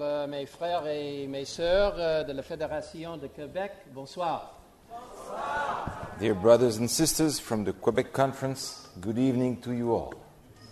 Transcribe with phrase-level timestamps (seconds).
[0.00, 4.54] euh, mes frères et mes sœurs euh, de la Fédération de Québec, bonsoir.
[6.20, 10.14] Dear brothers and sisters from the Quebec Conference, good evening to you all.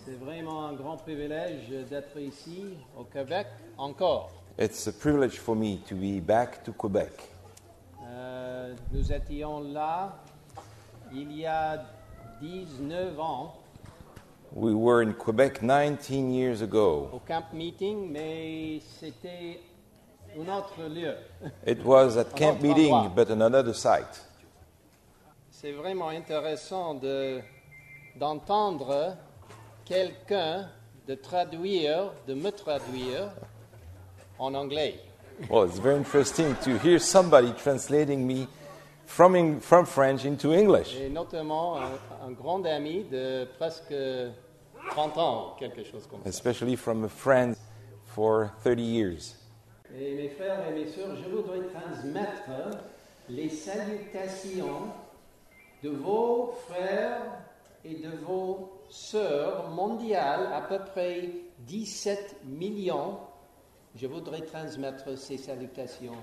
[0.05, 3.47] C'est vraiment un grand privilège d'être ici au Québec
[3.77, 4.31] encore.
[4.57, 7.29] It's a privilege for me to be back to Quebec.
[8.03, 10.17] Euh, nous étions là
[11.13, 11.85] il y a
[12.41, 13.55] 19 ans
[14.53, 17.09] We were in Quebec 19 years ago.
[17.13, 19.59] au camp meeting, mais c'était
[20.39, 21.15] un autre lieu.
[21.65, 23.15] It was at camp meeting, endroit.
[23.15, 24.23] but on another site.
[25.51, 27.41] C'est vraiment intéressant de-
[28.15, 29.15] d'entendre
[29.85, 30.69] quelqu'un
[31.07, 33.29] de traduire, de me traduire
[34.39, 34.95] en anglais.
[35.49, 38.47] Well, it's very interesting to hear somebody translating me
[39.07, 41.91] from, French into English, Et notamment un,
[42.27, 43.93] un grand ami de presque
[44.91, 46.29] 30 ans, quelque chose comme ça.
[46.29, 47.55] especially from a friend
[48.05, 49.35] for 30 years.
[49.97, 52.77] Et mes frères et mes sœurs, je voudrais transmettre
[53.29, 54.91] les salutations
[55.83, 57.21] de vos frères
[57.85, 63.17] et de vos sœurs mondiales, à peu près 17 millions.
[63.95, 66.15] Je voudrais transmettre ces salutations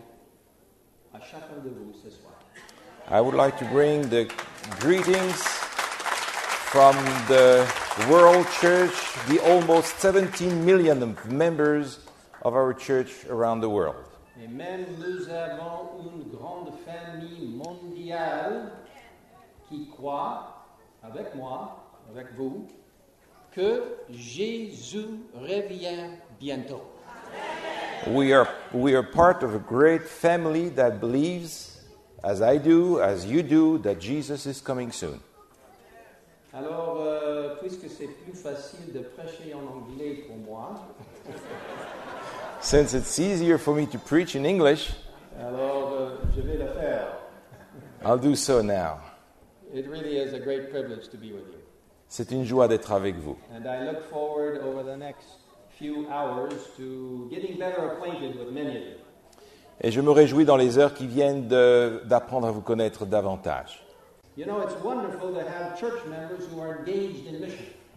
[1.14, 2.34] à chacun de vous ce soir.
[3.10, 4.32] I would like to bring the
[4.80, 5.36] greetings
[6.72, 6.96] from
[7.28, 7.70] the
[8.08, 8.94] World Church,
[9.28, 11.98] the almost 17 million members
[12.42, 14.04] of our church around the world.
[14.42, 18.72] Et même nous avons une grande famille mondiale
[19.68, 20.64] qui croit,
[21.02, 22.66] avec moi, avec vous,
[23.52, 26.08] que Jésus revient
[26.40, 26.82] bientôt.
[28.06, 31.73] We are, we are part of a great family that believes,
[32.24, 35.20] as I do, as you do, that Jesus is coming soon.
[36.54, 40.74] Alors, euh, puisque c'est plus facile de prêcher en anglais pour moi,
[42.60, 44.94] Since it's easier for me to preach in English,
[45.38, 47.08] alors euh, je vais le faire.
[48.04, 49.00] I'll do so now.
[49.74, 51.60] It really is a great privilege to be with you.
[52.08, 53.36] C'est une joie d'être avec vous.
[53.52, 55.40] And I look forward over the next
[55.78, 59.03] few hours to getting better acquainted with many of you.
[59.80, 63.84] Et je me réjouis dans les heures qui viennent d'apprendre à vous connaître davantage.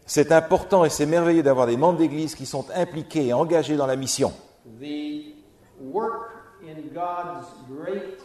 [0.05, 3.87] C'est important et c'est merveilleux d'avoir des membres d'Église qui sont impliqués et engagés dans
[3.87, 4.31] la mission.
[4.79, 5.33] The
[5.79, 6.31] work
[6.63, 8.19] in God's great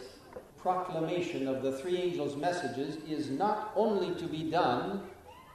[0.61, 5.01] proclamation of the three angels' messages is not only to be done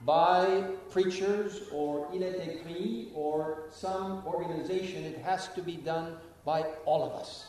[0.04, 6.64] by preachers or il est écrit or some organization, it has to be done by
[6.87, 7.47] all of us.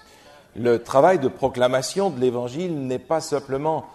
[0.59, 3.85] Le travail de proclamation de l'Évangile n'est pas simplement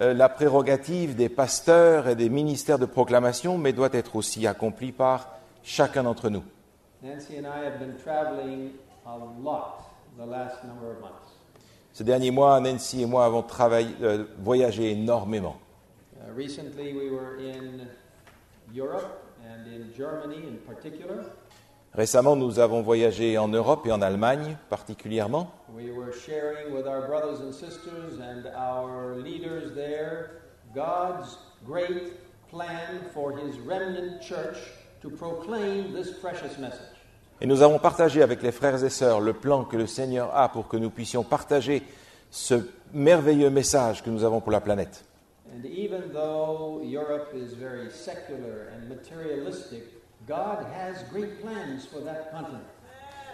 [0.00, 4.90] euh, la prérogative des pasteurs et des ministères de proclamation, mais doit être aussi accompli
[4.90, 5.28] par
[5.62, 6.42] chacun d'entre nous.
[7.02, 8.70] Nancy and I have been traveling
[9.04, 9.84] a lot
[10.16, 11.36] the last number of months.
[11.92, 15.56] Ces derniers mois, Nancy et moi avons travaillé, euh, voyagé énormément.
[16.16, 17.86] Uh, recently, we were in
[18.74, 21.26] Europe and in Germany in particular.
[21.94, 25.48] Récemment, nous avons voyagé en Europe et en Allemagne particulièrement.
[25.72, 30.42] We were sharing with our brothers and sisters and our leaders there
[30.74, 32.14] God's great
[32.50, 34.56] plan for His remnant church
[35.02, 36.80] to proclaim this precious message.
[37.40, 40.48] Et nous avons partagé avec les frères et sœurs le plan que le Seigneur a
[40.48, 41.84] pour que nous puissions partager
[42.28, 42.54] ce
[42.92, 45.04] merveilleux message que nous avons pour la planète.
[45.54, 49.84] And even though Europe is very secular and materialistic,
[50.26, 52.60] God has great plans for that continent.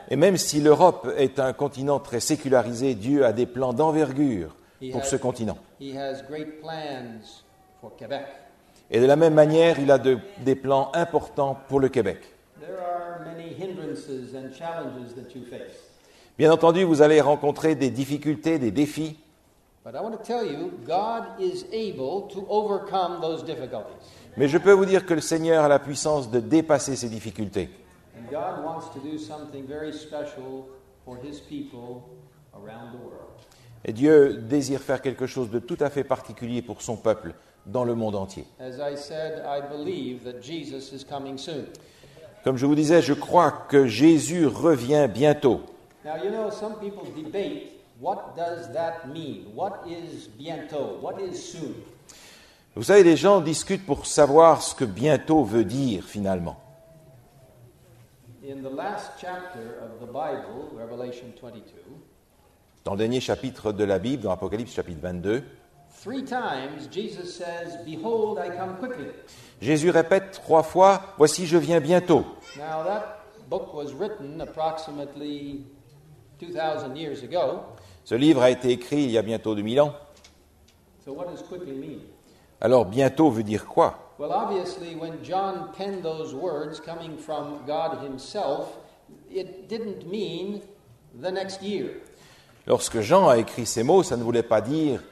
[0.08, 4.56] Et même si l'Europe est un continent très sécularisé, Dieu a des plans d'envergure
[4.92, 5.58] pour ce continent.
[5.80, 7.42] He has great plans
[7.80, 8.24] for Quebec.
[8.90, 12.18] Et de la même manière, il a de- des plans importants pour le Québec.
[12.60, 15.78] There are many hindrances and challenges that you face.
[16.36, 19.16] Bien entendu, vous allez rencontrer des difficultés, des défis,
[24.36, 27.69] Mais je peux vous dire que le Seigneur a la puissance de dépasser ces difficultés.
[33.84, 37.34] Et Dieu désire faire quelque chose de tout à fait particulier pour son peuple
[37.66, 38.44] dans le monde entier.
[42.44, 45.60] Comme je vous disais, je crois que Jésus revient bientôt.
[46.02, 49.55] Now, you know, some people debate what does that mean?
[49.55, 50.99] What is bientôt?
[51.00, 51.75] What is soon?
[52.76, 56.56] Vous savez, les gens discutent pour savoir ce que bientôt veut dire finalement.
[58.49, 61.62] In the last chapter of the Bible, Revelation 22,
[62.84, 65.43] Dans le dernier chapitre de la Bible, dans Apocalypse chapitre 22,
[66.02, 69.06] three times Jesus says, Behold, I come quickly.
[69.61, 72.25] Jésus répète trois fois, Voici, je viens bientôt.
[72.56, 75.64] Now, that book was written approximately
[76.38, 77.62] 2,000 years ago.
[78.05, 79.93] Ce livre a été écrit il y a bientôt 2000 ans.
[81.05, 82.00] So, what does quickly mean?
[82.60, 84.14] Alors bientôt veut dire quoi?
[84.18, 88.76] Well, obviously, when John penned those words coming from God Himself,
[89.30, 90.60] it didn't mean
[91.18, 92.02] the next year.
[92.66, 95.02] Lorsque Jean a écrit ces mots, ça ne voulait pas dire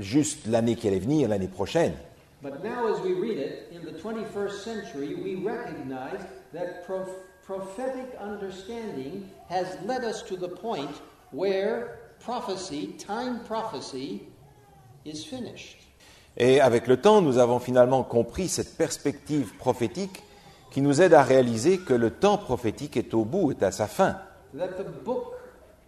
[0.00, 1.94] juste l'année qui allait venir, l'année prochaine.
[2.42, 6.20] But now, as we read it in the 21st century, we recognize
[6.52, 7.08] that prof-
[7.44, 11.00] prophetic understanding has led us to the point
[11.30, 14.26] where prophecy, time prophecy,
[15.04, 15.86] is finished.
[16.36, 20.22] Et avec le temps, nous avons finalement compris cette perspective prophétique
[20.70, 23.86] qui nous aide à réaliser que le temps prophétique est au bout, est à sa
[23.86, 24.16] fin.
[24.54, 25.32] That the book,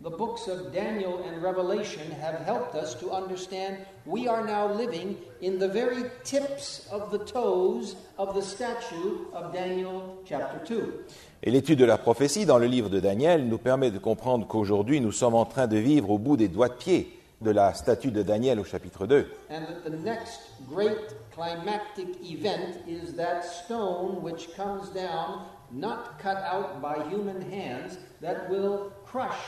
[0.02, 5.16] the books of Daniel and Revelation have helped us to understand we are now living
[5.42, 11.04] in the very tips of the toes of the statue of Daniel chapter 2.
[11.42, 15.02] Et l'étude de la prophétie dans le livre de Daniel nous permet de comprendre qu'aujourd'hui
[15.02, 18.10] nous sommes en train de vivre au bout des doigts de pied de la statue
[18.10, 19.26] de Daniel au chapitre 2.
[19.50, 25.42] And that the next great climactic event is that stone which comes down,
[25.72, 29.38] not cut out by human hands, that will crush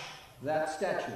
[0.45, 1.13] that statue.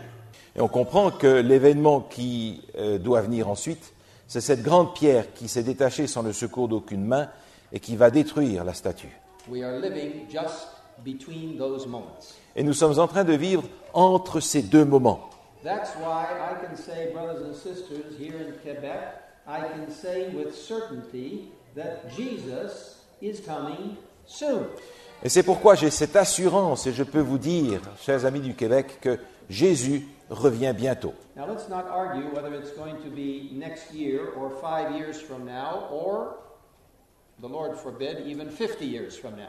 [0.56, 3.93] Et on comprend que l'événement qui euh, doit venir ensuite,
[4.26, 7.29] c'est cette grande pierre qui s'est détachée sans le secours d'aucune main
[7.73, 9.21] et qui va détruire la statue.
[9.49, 10.69] We are living just
[11.05, 12.19] between those moments.
[12.56, 15.31] Et nous sommes en train de vivre entre ces deux moments.
[15.64, 20.55] That's why I can say, brothers and sisters, here in Quebec, I can say with
[20.55, 23.96] certainty that Jesus is coming
[24.26, 24.66] soon.
[25.22, 28.99] Et c'est pourquoi j'ai cette assurance et je peux vous dire, chers amis du Québec,
[29.00, 29.19] que
[29.49, 31.14] Jésus revient bientôt.
[31.34, 35.46] Now, let's not argue whether it's going to be next year or five years from
[35.46, 36.37] now or,
[37.40, 39.49] the Lord forbid, even 50 years from now.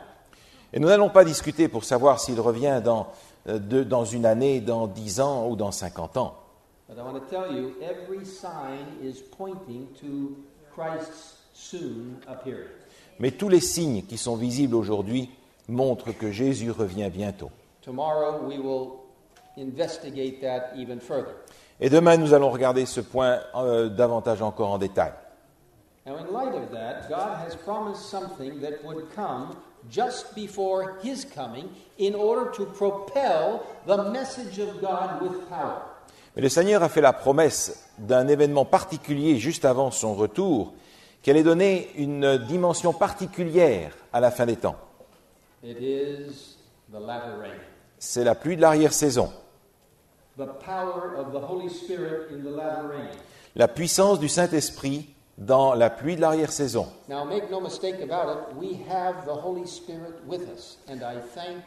[0.71, 3.07] Et nous n'allons pas discuter pour savoir s'il revient dans,
[3.45, 6.35] de- dans une année, dans dix ans ou dans cinquante ans.
[6.87, 10.35] But I want to tell you, every sign is pointing to
[10.75, 12.69] Christ's soon appearing.
[13.19, 15.29] Mais tous les signes qui sont visibles aujourd'hui
[15.67, 17.49] montrent que Jésus revient bientôt.
[17.81, 18.99] Tomorrow we will
[19.57, 21.33] investigate that even further.
[21.79, 25.11] Et demain, nous allons regarder ce point euh, davantage encore en détail.
[26.05, 29.55] Now, in light of that, God has promised something that would come
[29.91, 31.65] just before His coming
[31.97, 35.81] in order to propel the message of God with power.
[36.35, 40.73] Mais le Seigneur a fait la promesse d'un événement particulier juste avant son retour,
[41.21, 44.75] qui allait donner une dimension particulière à la fin des temps.
[45.63, 46.57] It is
[46.91, 47.55] the latter rain.
[47.97, 49.31] C'est la pluie de l'arrière-saison,
[50.37, 53.09] The power of the Holy Spirit in the latter rain.
[53.55, 56.87] la puissance du Saint-Esprit dans la pluie de l'arrière-saison.
[57.09, 61.19] Now, make no mistake about it, we have the Holy Spirit with us, and I
[61.35, 61.63] thank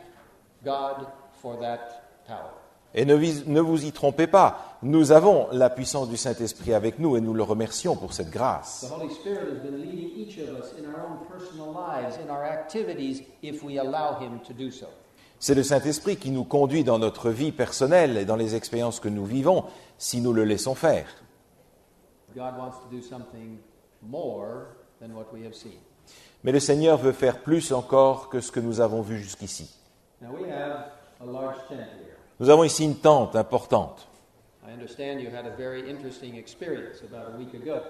[0.64, 1.06] God
[1.42, 2.52] for that power.
[2.94, 7.20] Et ne, vous y trompez pas, nous avons la puissance du Saint-Esprit avec nous et
[7.20, 8.86] nous le remercions pour cette grâce.
[8.88, 12.30] The Holy Spirit has been leading each of us in our own personal lives, in
[12.30, 14.86] our activities, if we allow Him to do so.
[15.38, 19.08] C'est le Saint-Esprit qui nous conduit dans notre vie personnelle et dans les expériences que
[19.08, 19.64] nous vivons
[19.98, 21.06] si nous le laissons faire.
[26.44, 29.74] Mais le Seigneur veut faire plus encore que ce que nous avons vu jusqu'ici.
[32.40, 34.08] Nous avons ici une tente importante.
[34.66, 37.80] I understand you had a very interesting experience about a week ago.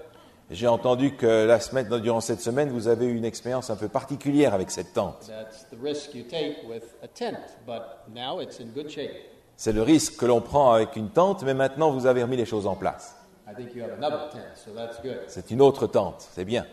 [0.49, 3.87] J'ai entendu que la semaine, durant cette semaine, vous avez eu une expérience un peu
[3.87, 5.29] particulière avec cette tente.
[9.57, 12.45] C'est le risque que l'on prend avec une tente, mais maintenant vous avez remis les
[12.45, 13.18] choses en place.
[13.49, 15.21] I think you have another tent, so that's good.
[15.27, 16.67] C'est une autre tente, c'est bien.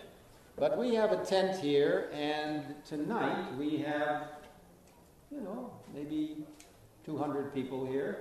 [0.58, 4.24] But we have a tent here, and tonight we have,
[5.30, 6.44] you know, maybe
[7.06, 8.16] 200 people here.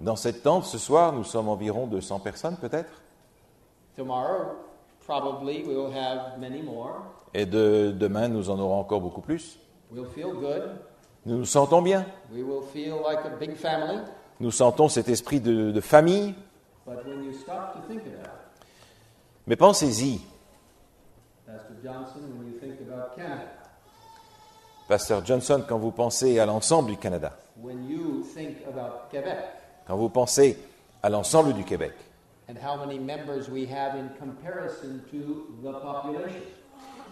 [0.00, 3.02] Dans cette tente, ce soir, nous sommes environ 200 personnes peut-être?
[3.96, 4.56] Tomorrow,
[5.04, 7.02] probably we'll have many more.
[7.34, 9.58] Et de, demain, nous en aurons encore beaucoup plus?
[9.90, 10.76] We'll feel good.
[11.24, 12.06] Nous nous sentons bien?
[12.32, 13.98] We will feel like a big family.
[14.38, 16.34] Nous sentons cet esprit de, de famille?
[16.86, 18.66] But when you stop to think about it,
[19.46, 20.20] Mais pensez-y,
[21.44, 23.48] Pastor Johnson, when you think about Canada,
[24.88, 29.38] Pasteur Johnson, quand vous pensez à l'ensemble du Canada, when you think about Quebec,
[29.86, 30.56] quand vous pensez
[31.02, 31.92] à l'ensemble du Québec,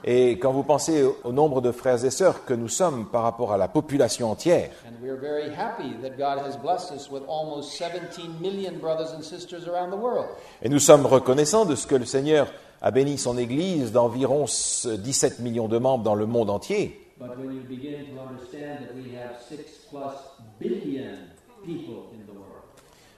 [0.06, 3.52] et quand vous pensez au, nombre de frères et sœurs que nous sommes par rapport
[3.52, 7.78] à la population entière, And we're very happy that God has blessed us with almost
[7.78, 10.26] 17 million brothers and sisters around the world.
[10.62, 15.40] et nous sommes reconnaissants de ce que le Seigneur a béni son Église d'environ 17
[15.40, 17.00] millions de membres dans le monde entier.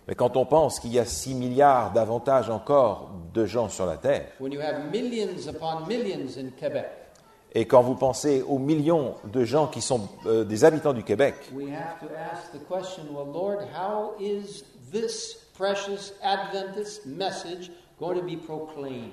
[0.09, 3.97] Mais quand on pense qu'il y a 6 milliards davantage encore de gens sur la
[3.97, 6.87] Terre, when you have millions upon millions in Quebec,
[7.53, 11.35] et quand vous pensez aux millions de gens qui sont euh, des habitants du Québec,
[11.53, 18.15] we have to ask the question well, Lord, how is this precious Adventist message going
[18.15, 19.11] to be proclaimed?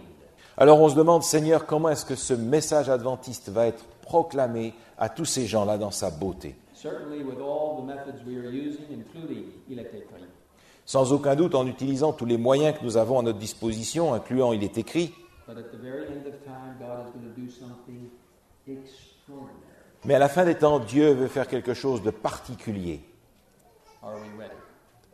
[0.57, 5.09] alors on se demande, Seigneur, comment est-ce que ce message adventiste va être proclamé à
[5.09, 6.55] tous ces gens-là dans sa beauté?
[6.75, 9.45] Certainly, with all the methods we are using, including.
[10.85, 14.51] Sans aucun doute en utilisant tous les moyens que nous avons à notre disposition, incluant
[14.53, 15.13] Il est écrit,
[15.47, 18.09] But at the very end of time, God is going to do something
[18.67, 19.59] extraordinary.
[20.05, 23.01] mais à la fin des temps, Dieu veut faire quelque chose de particulier.
[24.01, 24.53] Are we ready?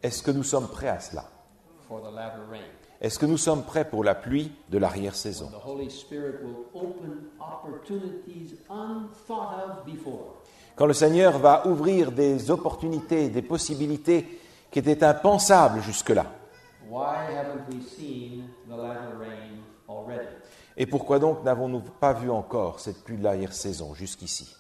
[0.04, 1.26] Est-ce que nous sommes prêts à cela?
[1.88, 2.62] For the latter rain?
[3.02, 5.50] Est-ce que nous sommes prêts pour la pluie de l'arrière-saison?
[10.76, 14.40] Quand le Seigneur va ouvrir des opportunités, des possibilités
[14.72, 16.26] qui étaient impensables jusque-là.
[16.90, 20.28] Why haven't we seen the latter rain already?
[20.78, 24.56] Et pourquoi donc n'avons-nous pas vu encore cette pluie de l'arrière-saison jusqu'ici?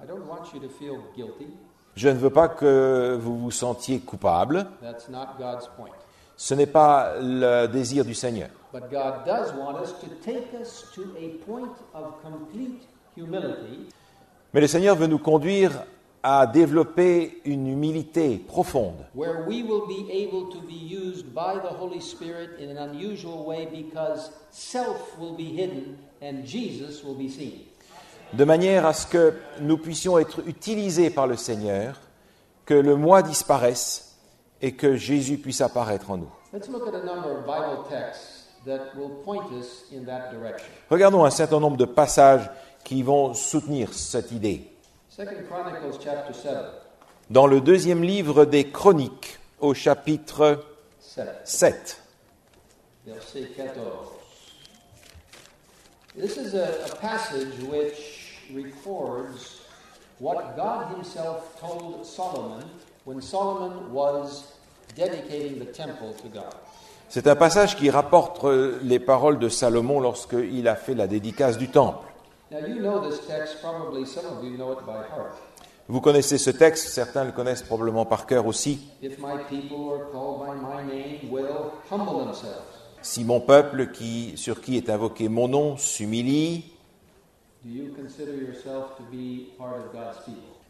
[0.00, 1.48] I don't want you to feel guilty.
[1.94, 4.66] Je ne veux pas que vous vous sentiez coupable.
[4.80, 5.90] That's not God's point.
[6.36, 8.48] Ce n'est pas le désir du Seigneur.
[8.72, 13.88] But God does want us to take us to a point of complete humility
[14.54, 15.84] Mais le Seigneur veut nous conduire
[16.22, 21.74] à développer une humilité profonde, where we will be able to be used by the
[21.80, 27.28] Holy Spirit in an unusual way because self will be hidden and Jesus will be
[27.28, 27.66] seen.
[28.32, 32.00] de manière à ce que nous puissions être utilisés par le Seigneur,
[32.64, 34.16] que le moi disparaisse
[34.60, 36.30] et que Jésus puisse apparaître en nous.
[36.52, 40.68] Let's look at a number of Bible texts that will point us in that direction.
[40.90, 42.48] Regardons un certain nombre de passages
[42.84, 44.71] qui vont soutenir cette idée.
[45.14, 46.54] Second Chronicles chapter 7.
[47.28, 50.64] Dans le deuxième livre des Chroniques, au chapitre
[51.00, 51.28] 7.
[51.44, 52.02] 7,
[53.06, 53.84] verset 14.
[56.16, 59.60] This is a, a passage which records
[60.18, 62.64] what God Himself told Solomon
[63.04, 64.54] when Solomon was
[64.96, 66.54] dedicating the temple to God.
[67.10, 71.58] c'est un passage qui rapporte euh, les paroles de Salomon lorsqu'il a fait la dédicace
[71.58, 72.11] du temple.
[75.88, 78.88] Vous connaissez ce texte, certains le connaissent probablement par cœur aussi.
[83.02, 86.64] Si mon peuple, qui, sur qui est invoqué mon nom, s'humilie,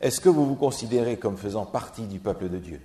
[0.01, 2.81] est-ce que vous vous considérez comme faisant partie du peuple de Dieu?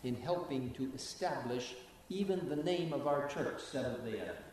[0.04, 1.76] in helping to establish
[2.10, 4.44] even the name of our church, Seventh day Adventist.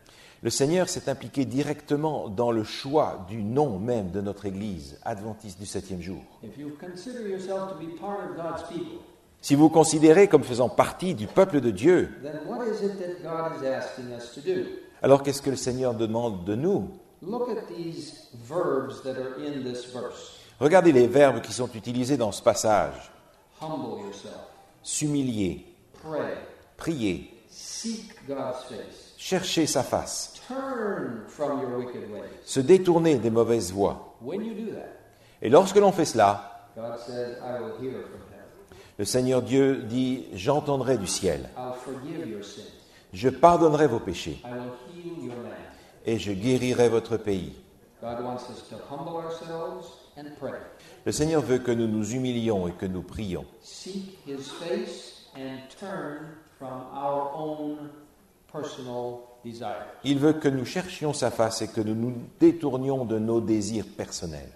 [0.43, 5.57] Le Seigneur s'est impliqué directement dans le choix du nom même de notre Église, adventiste
[5.59, 6.21] du septième jour.
[6.43, 8.99] If you consider yourself to be part of God's people,
[9.41, 12.97] Si vous vous considérez comme faisant partie du peuple de Dieu, then what is it
[12.99, 14.65] that God is asking us to do?
[15.01, 16.89] alors qu'est-ce que le Seigneur demande de nous?
[17.21, 20.39] Look at these verbs that are in this verse.
[20.59, 23.11] Regardez les verbes qui sont utilisés dans ce passage.
[23.61, 24.49] Humble yourself,
[24.83, 25.65] S'humilier,
[26.77, 27.31] prier,
[29.17, 32.29] chercher sa face, turn from your wicked ways.
[32.45, 34.15] se détourner des mauvaises voies.
[35.41, 36.67] Et lorsque l'on fait cela,
[38.97, 41.49] le Seigneur Dieu dit, j'entendrai du ciel,
[43.13, 44.41] je pardonnerai vos péchés.
[44.43, 45.51] I will heal your land.
[46.05, 47.53] et je guérirai votre pays.
[51.05, 53.45] Le Seigneur veut que nous nous humilions et que nous prions.
[60.03, 63.85] Il veut que nous cherchions sa face et que nous nous détournions de nos désirs
[63.95, 64.49] personnels.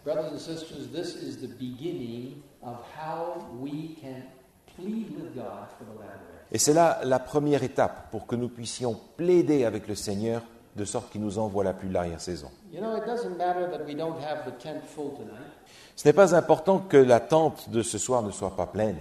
[6.52, 10.42] Et c'est là la première étape pour que nous puissions plaider avec le Seigneur
[10.76, 12.50] de sorte qu'il nous envoie la pluie l'arrière-saison.
[12.72, 12.96] You know,
[16.00, 18.96] Ce n'est pas important que la tente de ce soir ne soit pas pleine.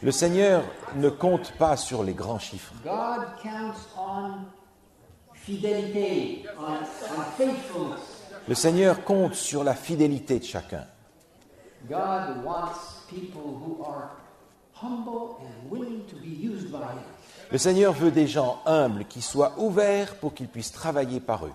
[0.00, 0.62] Le Seigneur
[0.94, 2.72] ne compte pas sur les grands chiffres.
[8.46, 10.84] Le Seigneur compte sur la fidélité de chacun.
[17.50, 21.52] Le Seigneur veut des gens humbles qui soient ouverts pour qu'ils puissent travailler par eux.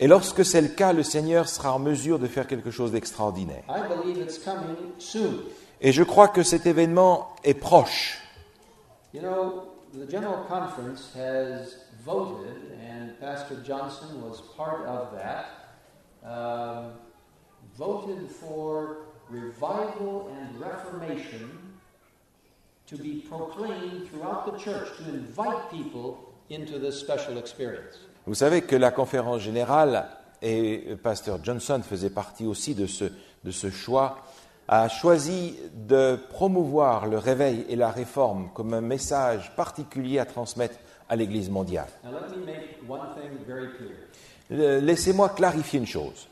[0.00, 3.64] Et lorsque c'est le cas, le Seigneur sera en mesure de faire quelque chose d'extraordinaire.
[3.68, 5.40] I believe it's coming soon.
[5.80, 8.20] Et je crois que cet événement est proche.
[9.12, 15.46] You know, the General Conference has voted, and Pastor Johnson was part of that,
[17.76, 21.50] voted for revival and reformation
[22.86, 27.98] to be proclaimed throughout the church to invite people into this special experience.
[28.26, 30.08] Vous savez que la conférence générale,
[30.42, 33.04] et Pasteur Johnson faisait partie aussi de ce,
[33.44, 34.18] de ce choix,
[34.68, 40.76] a choisi de promouvoir le réveil et la réforme comme un message particulier à transmettre
[41.08, 41.88] à l'Église mondiale.
[42.04, 44.80] Now, let me make one thing very clear.
[44.82, 46.28] Laissez-moi clarifier une chose.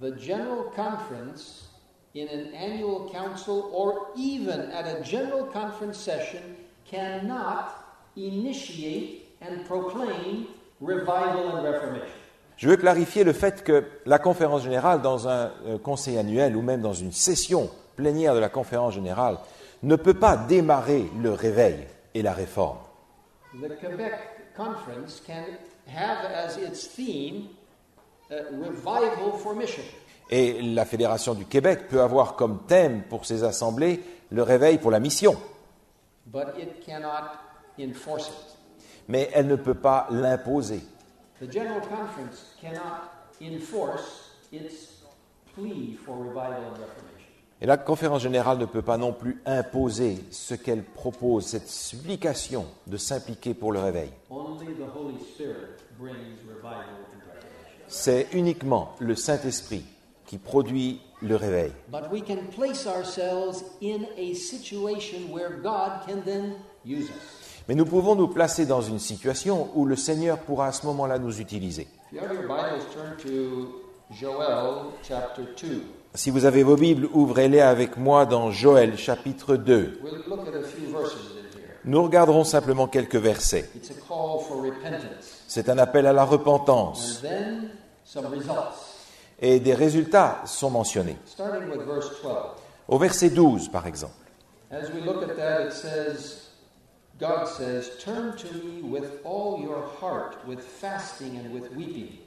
[0.00, 1.70] The General Conference,
[2.14, 6.42] in an annual council or even at a General Conference session,
[6.90, 7.68] cannot
[8.16, 10.46] initiate and proclaim
[10.80, 12.20] revival and reformation.
[12.56, 16.60] Je veux clarifier le fait que la conférence générale, dans un euh, conseil annuel ou
[16.60, 19.38] même dans une session plénière de la conférence générale,
[19.82, 22.76] ne peut pas démarrer le réveil et la réforme.
[23.54, 24.12] The Quebec
[24.54, 25.44] Conference can
[25.86, 27.48] have as its theme
[28.30, 29.82] uh, revival for mission.
[30.28, 34.90] Et la Fédération du Québec peut avoir comme thème pour ses assemblées le réveil pour
[34.90, 35.36] la mission,
[36.26, 37.38] but it cannot
[37.80, 38.49] enforce it.
[39.10, 40.82] Mais elle ne peut pas l'imposer.
[47.60, 52.66] Et la conférence générale ne peut pas non plus imposer ce qu'elle propose, cette supplication
[52.86, 54.10] de s'impliquer pour le réveil.
[57.88, 59.84] C'est uniquement le Saint-Esprit
[60.24, 61.72] qui produit le réveil.
[61.90, 67.39] But we can place ourselves in a situation where God can then use us.
[67.70, 71.20] Mais nous pouvons nous placer dans une situation où le Seigneur pourra à ce moment-là
[71.20, 71.86] nous utiliser.
[72.10, 75.80] If you have your Bibles, turn to Joel chapter 2.
[76.12, 80.00] Si vous avez vos Bibles, ouvrez-les avec moi dans Joël chapitre 2.
[80.02, 81.76] We'll look at a few verses in here.
[81.84, 83.70] Nous regarderons simplement quelques versets.
[85.46, 87.22] C'est un appel à la repentance
[89.40, 91.18] et des résultats sont mentionnés.
[91.24, 92.36] Starting with verse 12.
[92.88, 94.14] Au verset 12, par exemple.
[94.72, 96.49] As we look at that, it says,
[97.20, 102.18] God says, Turn to me with all your heart, with fasting and with weeping.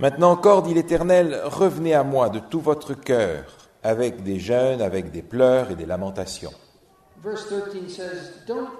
[0.00, 3.44] Maintenant encore, dit l'Éternel, revenez à moi de tout votre cœur,
[3.82, 6.54] avec des jeûnes, avec des pleurs et des lamentations.
[7.22, 8.70] Verse 13 says, Don't,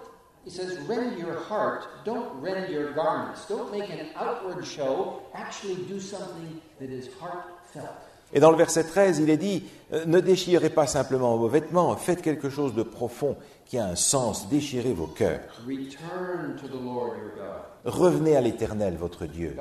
[0.47, 5.77] it says, rend your heart, don't rend your garments, don't make an outward show, actually
[5.87, 8.04] do something that is heartfelt.
[8.35, 11.97] Et dans le verset 13, il est dit, euh, ne déchirez pas simplement vos vêtements,
[11.97, 15.63] faites quelque chose de profond qui a un sens, déchirez vos cœurs.
[17.85, 19.57] Revenez à l'Éternel, votre Dieu,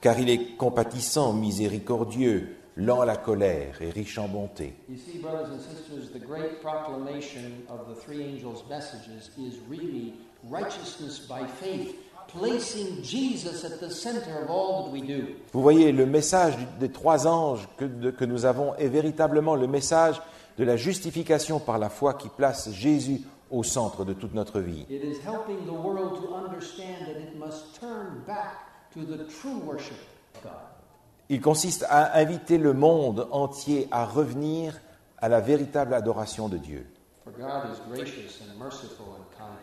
[0.00, 4.74] car il est compatissant, miséricordieux, lent à la colère et riche en bonté.
[15.52, 19.66] Vous voyez, le message des trois anges que, de- que nous avons est véritablement le
[19.66, 20.20] message
[20.58, 24.86] de la justification par la foi qui place Jésus au centre de toute notre vie.
[24.88, 28.56] It is helping the world to understand that it must turn back
[28.94, 29.96] to the true worship
[30.36, 30.52] of God.
[31.28, 34.74] Il consiste à inviter le monde entier à revenir
[35.18, 36.86] à la véritable adoration de Dieu,
[37.24, 39.56] For God is gracious and merciful and kind.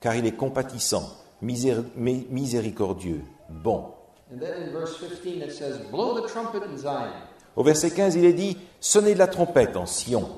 [0.00, 1.10] car il est compatissant,
[1.42, 3.92] miséricordieux, bon.
[4.32, 7.12] And then in verse 15 it says, Blow the trumpet in Zion,
[7.54, 10.28] Au verset 15, il est dit, Sonnez de la trompette en Sion,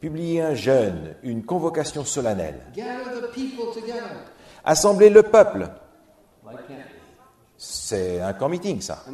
[0.00, 2.60] publiez un jeûne, une convocation solennelle,
[4.64, 5.68] assemblez le peuple.
[7.56, 9.04] C'est un camp meeting, ça.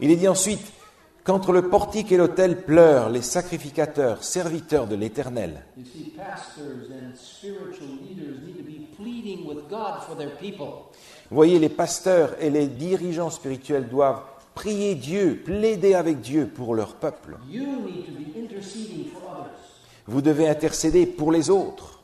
[0.00, 0.72] Il est dit ensuite
[1.30, 5.62] qu'entre le portique et l'autel pleurent les sacrificateurs, serviteurs de l'Éternel.
[11.30, 14.22] Vous voyez, les pasteurs et les dirigeants spirituels doivent
[14.56, 17.38] prier Dieu, plaider avec Dieu pour leur peuple.
[20.08, 22.00] Vous devez intercéder pour les autres.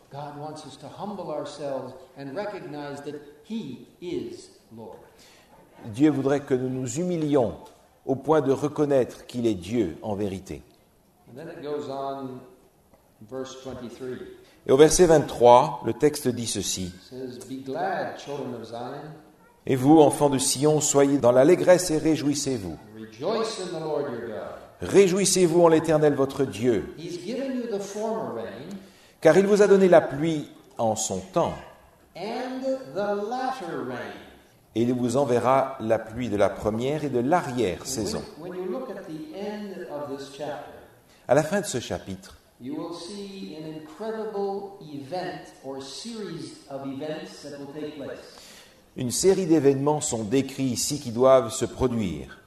[5.87, 7.55] Dieu voudrait que nous nous humilions
[8.07, 10.63] au point de reconnaître qu'il est Dieu en vérité.
[11.29, 12.39] And then it goes on,
[13.31, 14.09] verse 23.
[14.67, 16.93] Et au verset 23, le texte dit ceci.
[19.67, 22.77] Et vous, enfants de Sion, soyez dans l'allégresse et réjouissez-vous.
[24.81, 26.95] Réjouissez-vous en l'Éternel votre Dieu,
[29.21, 31.55] car il vous a donné la pluie en son temps,
[34.77, 38.23] Et il vous enverra la pluie de la première et de l'arrière-saison.
[41.27, 46.83] À la fin de ce chapitre, you will see an incredible event or series of
[46.87, 48.19] events that will take place.
[48.97, 52.39] une série d'événements sont décrits ici qui doivent se produire.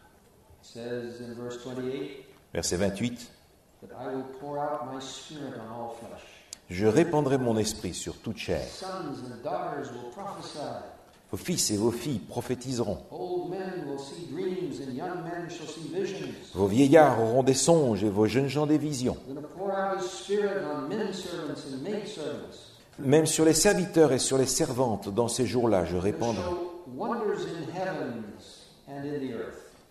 [0.62, 3.32] It says in verse 28 Verset 28.
[3.82, 6.22] that I will pour out my spirit on all flesh.
[6.70, 8.68] Je répandrai mon esprit sur toute chair.
[11.32, 12.98] Vos fils et vos filles prophétiseront.
[16.54, 19.18] Vos vieillards auront des songes et vos jeunes gens des visions.
[23.00, 26.44] Même sur les serviteurs et sur les servantes, dans ces jours-là, je répandrai.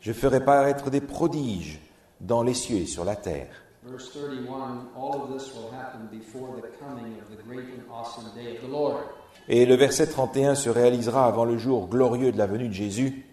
[0.01, 1.81] Je ferai paraître des prodiges
[2.21, 3.49] dans les cieux et sur la terre.
[3.85, 8.25] Verse 31 All of this will happen before the coming of the great and awesome
[8.35, 9.05] day of the Lord.
[9.49, 13.25] Et le verset 31 se réalisera avant le jour glorieux de la venue de Jésus.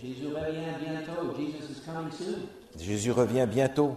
[0.00, 1.36] Jésus revient bientôt.
[1.36, 2.48] Jesus is coming soon.
[2.78, 3.96] Jésus revient bientôt.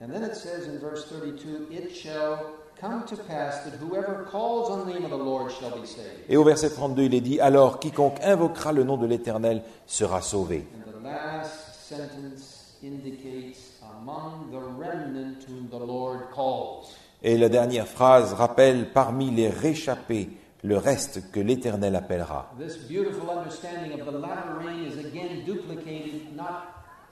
[0.00, 2.38] And then it says in verse 32 It shall
[2.80, 6.24] come to pass that whoever calls on the name of the Lord shall be saved.
[6.28, 10.22] Et au verset 32, il est dit, Alors quiconque invoquera le nom de l'Éternel sera
[10.22, 10.66] sauvé.
[10.74, 16.96] And the last sentence indicates among the remnant whom the Lord calls.
[17.24, 20.30] Et la dernière phrase rappelle parmi les réchappés
[20.64, 22.52] le reste que l'Éternel appellera.
[22.58, 26.64] This beautiful understanding of the latter rain is again duplicated not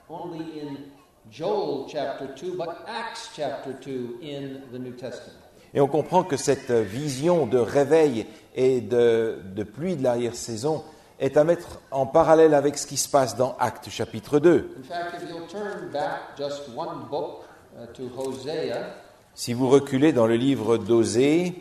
[0.09, 0.77] only in
[1.31, 5.39] Joel chapter 2, but Acts chapter 2 in the New Testament.
[5.73, 10.83] Et on comprend que cette vision de réveil et de, de pluie de l'arrière-saison
[11.21, 14.75] est à mettre en parallèle avec ce qui se passe dans Actes chapitre 2.
[14.77, 15.29] In fact, if
[19.33, 21.53] Si vous reculez dans le livre d'Osée,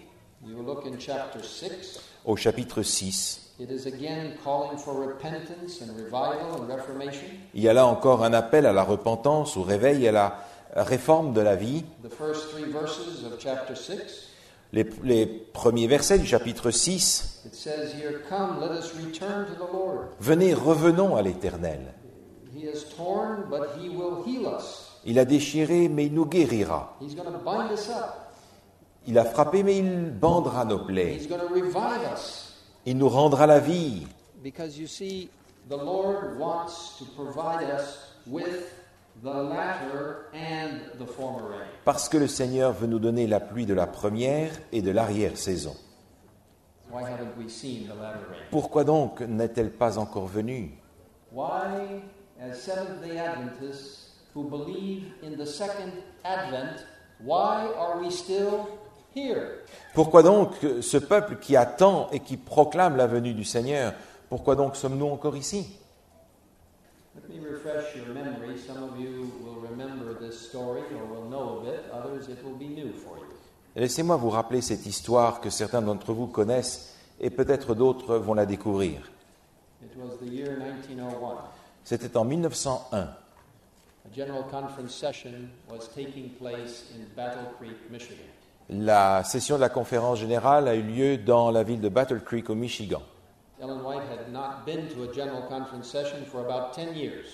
[0.45, 2.01] you will look in chapter 6.
[2.25, 7.27] au chapitre 6, It is again calling for repentance and revival and reformation.
[7.55, 10.39] il y a là encore un appel à la repentance, au réveil et à la
[10.75, 11.85] réforme de la vie.
[12.03, 14.29] The first three verses of chapter 6,
[14.73, 19.55] Les, les premiers versets du chapitre 6, it says here, Come, let us return to
[19.55, 20.09] the Lord.
[20.21, 21.93] Venez, revenons à l'Éternel.
[25.05, 26.97] Il a déchiré, mais il nous guérira.
[29.07, 31.21] Il a frappé, mais il bandera nos plaies.
[32.87, 34.07] Il nous rendra la vie.
[34.43, 35.29] Because you see,
[35.69, 38.73] the Lord wants to provide us with
[39.23, 41.69] the latter and the former rain.
[41.85, 45.77] Parce que le Seigneur veut nous donner la pluie de la première et de l'arrière-saison.
[46.91, 48.41] Why haven't we seen the latter rain?
[48.51, 50.79] Pourquoi donc n'est-elle pas encore venue?
[51.33, 52.03] Why,
[52.41, 55.93] as Adventists who believe in the second
[56.25, 56.85] advent,
[57.19, 58.67] why are we still
[59.15, 59.63] here?
[59.95, 63.93] Pourquoi donc ce peuple qui attend et qui proclame la venue du Seigneur,
[64.29, 65.67] pourquoi donc sommes-nous encore ici?
[67.17, 68.57] Let me refresh your memory.
[68.59, 72.57] Some of you will remember this story or will know of it, others, it will
[72.57, 73.27] be new for you.
[73.77, 78.47] Laissez-moi vous rappeler cette histoire que certains d'entre vous connaissent et peut-être d'autres vont la
[78.47, 79.11] découvrir.
[79.83, 81.39] It was the year 1901.
[81.85, 83.09] C'était en 1901.
[88.69, 92.51] La session de la conférence générale a eu lieu dans la ville de Battle Creek
[92.51, 93.03] au Michigan.
[93.63, 97.27] Ellen White had not been to a general conference session for about 10 years.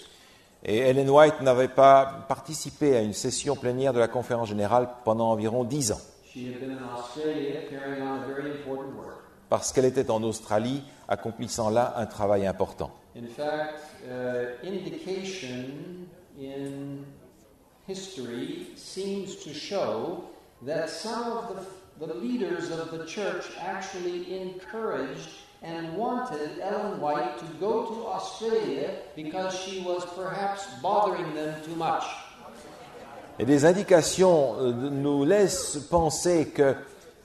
[0.64, 5.30] Et Ellen White n'avait pas participé à une session plénière de la conférence générale pendant
[5.30, 9.18] environ dix ans, She had been in Australia carrying on a very important work.
[9.48, 12.90] parce qu'elle était en Australie, accomplissant là un travail important.
[13.16, 13.78] In fact,
[14.10, 15.68] uh, indication
[16.40, 17.04] in
[17.86, 20.24] history seems to show
[20.62, 21.66] that some of
[22.00, 25.28] the, the leaders of the church actually encouraged
[25.62, 31.76] and wanted Ellen White to go to Australia because she was perhaps bothering them too
[31.76, 32.04] much.
[33.38, 36.74] Et des indications euh, nous laissent penser que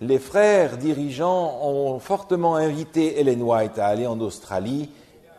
[0.02, 4.90] les frères dirigeants ont fortement invité Ellen White à aller en Australie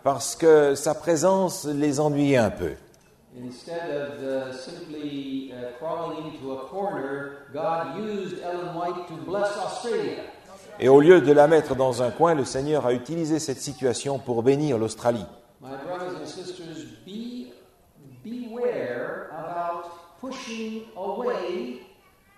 [0.02, 2.72] parce que sa présence les ennuyait un peu.
[3.34, 9.56] Instead of uh, simply uh, crawling into a corner, God used Ellen White to bless
[9.56, 10.24] Australia.
[10.78, 14.18] Et au lieu de la mettre dans un coin, le Seigneur a utilisé cette situation
[14.18, 15.24] pour bénir l'Australie.
[15.62, 17.52] My brothers and sisters, be
[18.22, 19.90] beware about
[20.20, 21.80] pushing away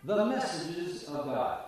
[0.05, 1.59] the messages of God.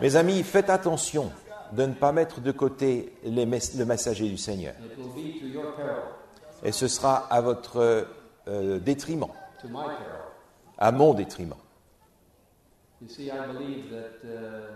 [0.00, 1.32] Mes amis, faites attention
[1.72, 4.74] de ne pas mettre de côté les le messager du Seigneur.
[6.62, 8.06] Et ce sera à votre
[8.48, 9.28] euh, détriment,
[9.60, 10.22] to my peril.
[10.78, 11.56] à mon détriment.
[13.00, 14.72] You see, I believe that uh,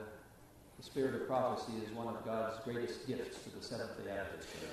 [0.79, 4.49] the spirit of prophecy is one of God's greatest gifts to the Seventh day Adventist
[4.53, 4.69] Church.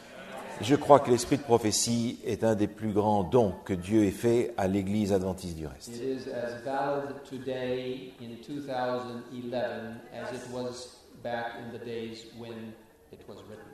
[0.61, 4.11] Je crois que l'esprit de prophétie est un des plus grands dons que Dieu ait
[4.11, 5.87] fait à l'Église adventiste du reste.
[5.87, 12.73] It is as valid today in 2011 as it was back in the days when
[13.11, 13.65] it was written.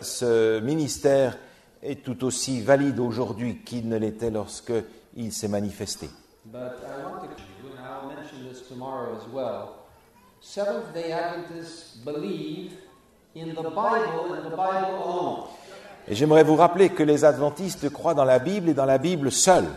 [0.00, 1.38] Ce ministère
[1.82, 4.72] est tout aussi valide aujourd'hui qu'il ne l'était lorsque
[5.16, 6.08] il s'est manifesté.
[6.46, 9.74] But I want to, and I'll mention this tomorrow as well.
[10.40, 12.72] Seventh day Adventists believe
[13.34, 15.44] in the Bible and the Bible alone.
[16.06, 19.30] Et j'aimerais vous rappeler que les adventistes croient dans la Bible et dans la Bible
[19.30, 19.68] seule.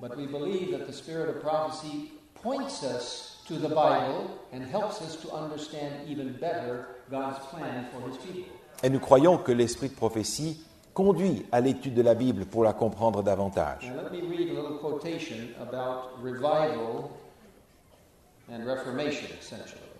[0.00, 5.00] But we believe that the spirit of prophecy points us to the Bible and helps
[5.02, 8.52] us to understand even better God's plan for his people.
[8.82, 10.60] Et nous croyons que l'esprit de prophétie
[10.96, 13.92] conduit à l'étude de la Bible pour la comprendre davantage.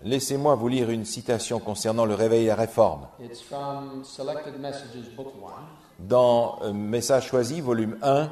[0.02, 3.08] Laissez-moi vous lire une citation concernant le réveil et la réforme.
[3.22, 5.34] It's from Selected Messages, Book
[6.00, 6.06] 1.
[6.08, 8.30] Dans euh, Message choisi, volume 1,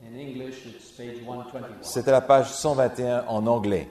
[0.00, 1.66] In English, it's page 121.
[1.82, 3.90] c'est à la page 121 en anglais.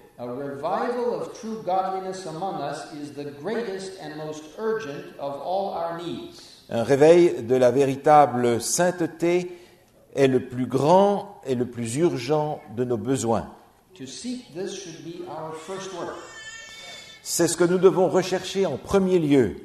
[6.69, 9.57] Un réveil de la véritable sainteté
[10.15, 13.47] est le plus grand et le plus urgent de nos besoins.
[17.23, 19.55] C'est ce que nous devons rechercher en premier lieu.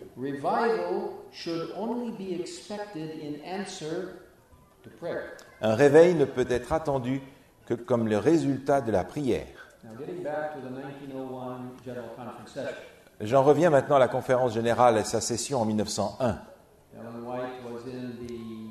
[5.61, 7.21] Un réveil ne peut être attendu
[7.67, 9.47] que comme le résultat de la prière.
[9.85, 12.77] Now, getting back to the 1901 General Conference session,
[13.21, 16.39] J'en reviens maintenant à la conférence générale et sa session en 1901.
[16.99, 18.69] Ellen White was in the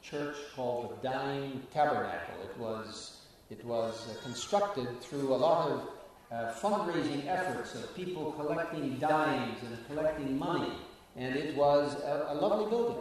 [0.00, 2.34] church called the Dying Tabernacle.
[2.44, 5.88] It was, it was uh, constructed through a lot of
[6.30, 10.72] uh, fundraising efforts of people collecting dimes and collecting money.
[11.16, 12.96] And it was a, a lovely building.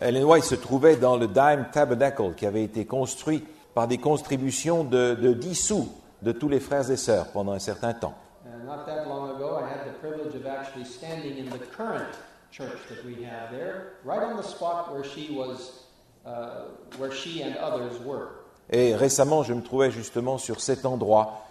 [0.00, 4.82] Ellen White se trouvait dans le Dime Tabernacle qui avait été construit par des contributions
[4.82, 5.88] de, de 10 sous
[6.22, 8.14] de tous les frères et sœurs pendant un certain temps.
[8.46, 12.08] And not that long ago, I had the privilege of actually standing in the current
[12.56, 15.86] church that we have there, right on the spot where she was,
[16.24, 16.66] uh,
[16.98, 18.28] where she and others were.
[18.70, 21.42] Et récemment, je me trouvais justement sur cet endroit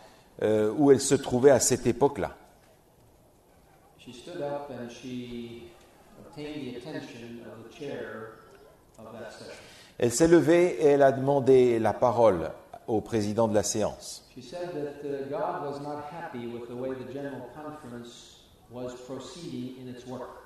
[0.42, 2.32] euh, où elle se trouvait à cette époque-là.
[4.00, 5.64] She stood up and she
[6.20, 8.40] obtained the attention of the chair
[8.98, 9.54] of that session.
[10.00, 12.52] Elle s'est levée et elle a demandé la parole
[12.88, 14.24] au président de la séance.
[14.34, 18.40] She said that uh, God was not happy with the way the General Conference
[18.72, 20.43] was proceeding in its work.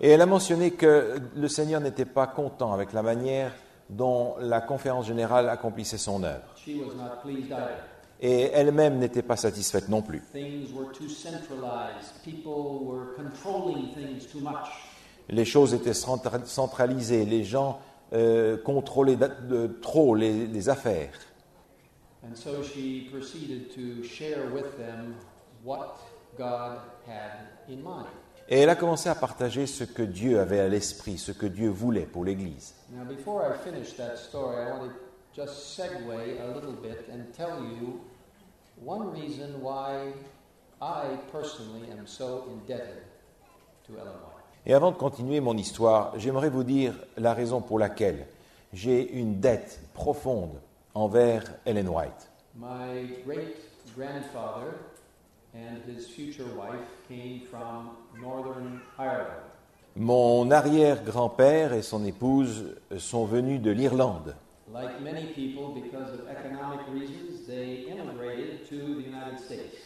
[0.00, 3.52] Et elle a mentionné que le Seigneur n'était pas content avec la manière
[3.90, 6.44] dont la conférence générale accomplissait son œuvre.
[8.22, 10.22] Et elle-même n'était pas satisfaite non plus.
[15.28, 17.78] Les choses étaient centra- centralisées, les gens
[18.12, 21.12] euh, contrôlaient de trop les, les affaires.
[28.52, 31.68] Et elle a commencé à partager ce que Dieu avait à l'esprit, ce que Dieu
[31.68, 32.74] voulait pour l'Église.
[32.92, 37.32] Now, before I finish that story, I want to just segue a little bit and
[37.36, 38.00] tell you
[38.84, 40.12] one reason why
[40.82, 43.04] I personally am so indebted
[43.86, 44.44] to Ellen White.
[44.66, 48.26] Et avant de continuer mon histoire, j'aimerais vous dire la raison pour laquelle
[48.72, 50.60] j'ai une dette profonde
[50.94, 52.28] envers Ellen White.
[52.56, 53.56] My great
[53.96, 54.74] grandfather
[59.96, 64.36] Mon arrière-grand-père et son épouse sont venus de l'Irlande.
[64.72, 69.76] Like many people, because of economic reasons, they immigrated to the United States.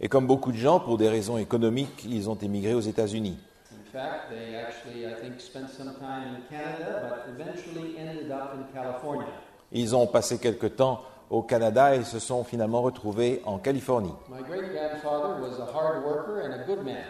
[0.00, 3.38] Et comme beaucoup de gens, pour des raisons économiques, ils ont émigré aux États-Unis.
[3.70, 8.54] In fact, they actually, I think, spent some time in Canada, but eventually ended up
[8.54, 9.28] in California.
[9.70, 14.12] Ils ont passé quelque temps au Canada et se sont finalement retrouvés en Californie.
[14.28, 17.02] My great grandfather was a hard worker and a good man.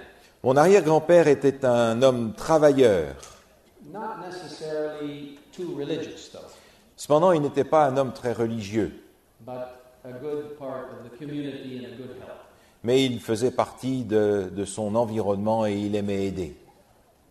[0.44, 3.14] Mon arrière-grand-père était un homme travailleur.
[3.92, 6.38] Not necessarily too religious, though,
[6.96, 8.92] Cependant, il n'était pas un homme très religieux,
[9.40, 9.54] but
[10.04, 12.38] a good part of the community and a good help.
[12.85, 16.56] mais il faisait partie de, de son environnement et il aimait aider.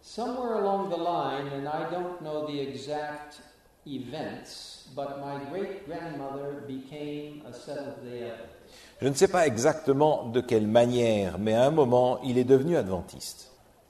[0.01, 3.41] Somewhere along the line, and I don't know the exact
[3.87, 8.57] events, but my great grandmother became a Seventh day Adventist.
[9.01, 12.77] Je ne sais pas exactement de quelle manière, mais à un moment, il est devenu
[12.77, 13.49] adventiste.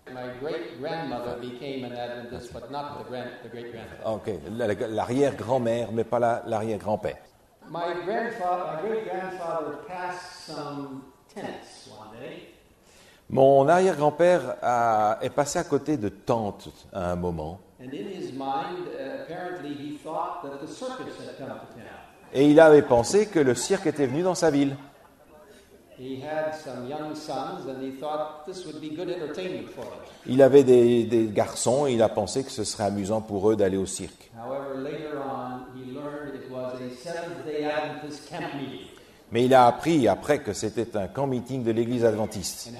[0.09, 4.01] My great grandmother became an Adventist, but not the, grand, the great grandfather.
[4.05, 7.17] Ah, Ok, la- l'arrière-grand-mère, mais pas la- l'arrière-grand-père.
[7.69, 12.47] My grandfather, my great grandfather passed some tents one day,
[13.29, 17.59] Mon arrière-grand-père a- est passé à côté de tante à un moment.
[22.33, 24.75] Et il avait pensé que le cirque était venu dans sa ville.
[30.27, 33.55] Il avait des, des garçons et il a pensé que ce serait amusant pour eux
[33.55, 34.31] d'aller au cirque.
[34.35, 38.87] However, later on, he learned it was a Seventh day Adventist camp meeting.
[39.31, 42.71] Mais il a appris après que c'était un camp meeting de l'église adventiste.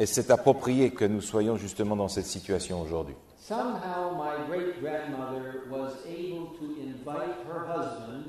[0.00, 3.16] Et c'est approprié que nous soyons justement dans cette situation aujourd'hui.
[3.36, 8.26] Somehow, my great grandmother was able to invite her husband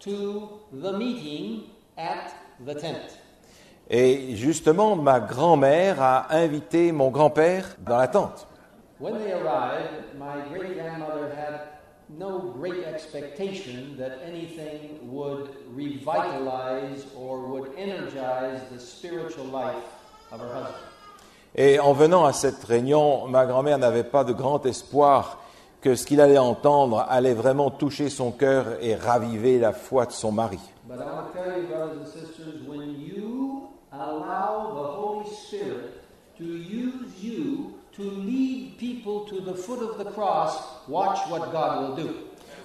[0.00, 2.34] to the meeting at
[2.66, 3.18] the tent.
[3.88, 8.46] Et justement, ma grand-mère a invité mon grand-père dans la tente.
[8.98, 11.60] When they arrived, my great grandmother had
[12.10, 19.84] no great expectation that anything would revitalize or would energize the spiritual life
[20.30, 20.95] of her husband.
[21.58, 25.38] Et en venant à cette réunion, ma grand-mère n'avait pas de grand espoir
[25.80, 30.12] que ce qu'il allait entendre allait vraiment toucher son cœur et raviver la foi de
[30.12, 30.58] son mari.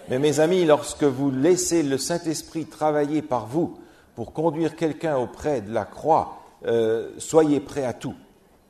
[0.10, 3.78] Mais mes amis, lorsque vous laissez le Saint-Esprit travailler par vous
[4.16, 8.16] pour conduire quelqu'un auprès de la croix, euh, soyez prêts à tout.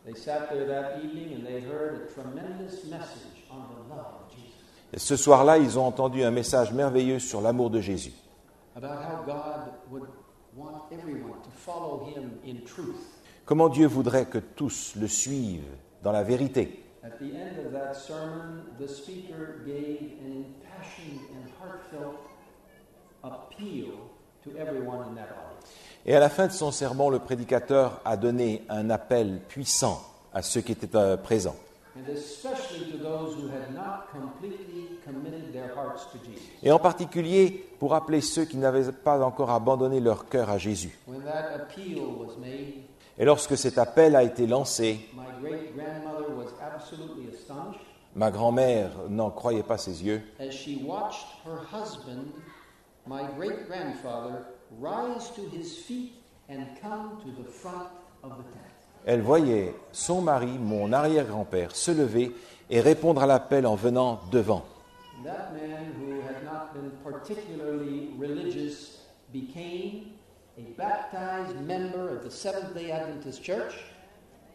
[0.06, 4.32] They sat there that evening and they heard a tremendous message on the love of
[4.32, 4.52] Jesus.
[4.94, 8.14] Et ce soir-là, ils ont entendu un message merveilleux sur l'amour de Jésus.
[8.76, 10.08] about how God would
[10.56, 13.20] want everyone to follow him in truth.
[13.46, 16.84] Comment Dieu voudrait que tous le suivent dans la vérité.
[26.06, 30.02] Et à la fin de son sermon, le prédicateur a donné un appel puissant
[30.34, 31.56] à ceux qui étaient euh, présents,
[36.64, 40.98] et en particulier pour appeler ceux qui n'avaient pas encore abandonné leur cœur à Jésus.
[43.18, 45.08] Et lorsque cet appel a été lancé,
[48.16, 50.24] ma grand-mère n'en croyait pas ses yeux.
[50.40, 52.32] as she watched her husband,
[53.06, 53.68] my great
[54.80, 56.14] grandfather, rise to his feet
[56.50, 57.90] and come to the front
[58.24, 58.66] of the tent.
[59.06, 62.32] Elle voyait son mari, mon arrière-grand-père, se lever
[62.70, 64.64] et répondre à l'appel en venant devant.
[65.24, 69.00] That man who had not been particularly religious
[69.34, 70.14] became
[70.58, 73.74] a baptized member of the Seventh day Adventist Church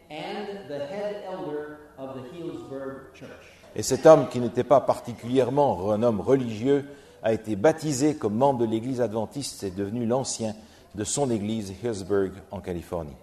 [0.09, 3.53] and the head elder of the Healdsburg Church.
[3.75, 6.85] Et cet homme, qui n'était pas particulièrement un homme religieux,
[7.23, 10.55] a été baptisé comme membre de l'église adventiste et est devenu l'ancien
[10.95, 13.15] de son église Hillsburg en Californie.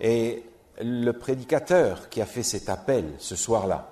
[0.00, 0.44] Et
[0.80, 3.88] le prédicateur qui a fait cet appel ce soir-là,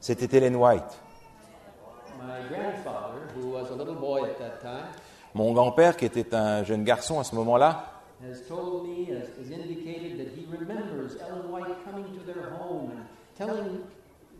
[0.00, 0.98] c'était Ellen White.
[5.34, 9.50] Mon grand-père, qui était un jeune garçon à ce moment-là, has told me, has, has
[9.50, 13.06] indicated that he remembers Ellen White coming to their home and
[13.36, 13.82] telling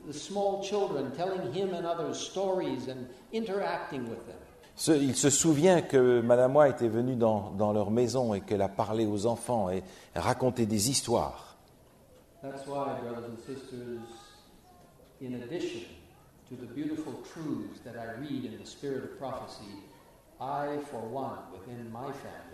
[0.07, 4.37] the small children, telling him and others stories and interacting with them.
[4.77, 8.63] Ce- il se souvient que Madame White est venue dans, dans leur maison et qu'elle
[8.63, 9.83] a parlé aux enfants et
[10.15, 11.57] raconté des histoires.
[12.43, 14.01] That's why, brothers and sisters,
[15.21, 15.83] in addition
[16.49, 19.69] to the beautiful truths that I read in the spirit of prophecy,
[20.41, 22.50] I, for one, within my family,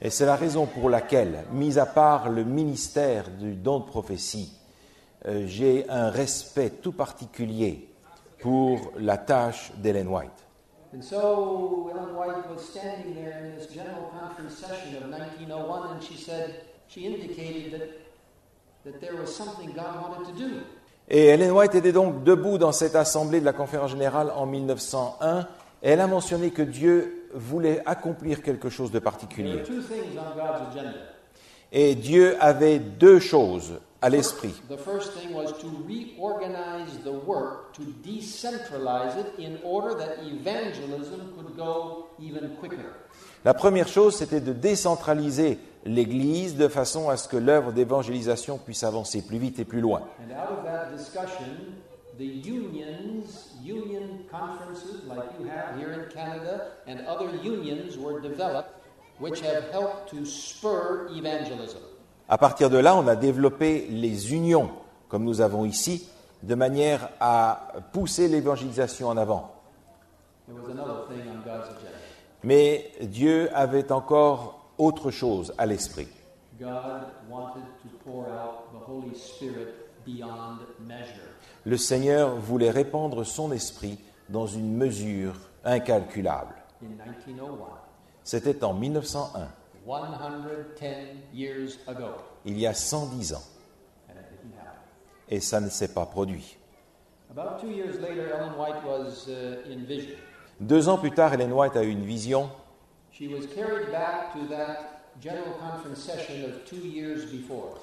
[0.00, 4.52] Et c'est la raison pour laquelle, mis à part le ministère du don de prophétie,
[5.26, 7.88] euh, j'ai un respect tout particulier
[8.40, 10.42] pour la tâche d'Ellen White.
[10.94, 16.02] And so Ellen White was standing there in this General Conference session of 1901, and
[16.02, 18.00] she said, she indicated that,
[18.84, 20.62] that there was something God wanted to do.
[21.08, 25.46] Et Ellen White était donc debout dans cette assemblée de la conférence générale en 1901.
[25.82, 29.62] Et elle a mentionné que Dieu voulait accomplir quelque chose de particulier.
[31.72, 34.54] Et Dieu avait deux choses à l'esprit.
[43.44, 48.84] La première chose, c'était de décentraliser l'Église de façon à ce que l'œuvre d'évangélisation puisse
[48.84, 50.02] avancer plus vite et plus loin.
[50.20, 51.74] And out of that discussion,
[52.18, 58.70] the unions, union conferences like you have here in Canada, and other unions were developed
[59.18, 61.80] which have helped to spur evangelism.
[62.28, 64.70] À partir de là, on a développé les unions,
[65.08, 66.08] comme nous avons ici,
[66.42, 69.52] de manière à pousser l'évangélisation en avant.
[72.42, 76.08] Mais Dieu avait encore autre chose à l'esprit.
[81.64, 86.54] Le Seigneur voulait répandre son esprit dans une mesure incalculable.
[86.82, 87.54] In 1901,
[88.24, 89.48] C'était en 1901,
[89.86, 90.86] 110
[91.32, 92.14] years ago,
[92.44, 93.42] il y a 110 ans,
[95.28, 96.56] et ça ne s'est pas produit.
[97.30, 99.62] About two years later, Ellen White was uh.
[100.60, 102.50] Deux ans plus tard, Ellen White a eu une vision.
[103.22, 107.78] She was carried back to that General Conference session of two years before.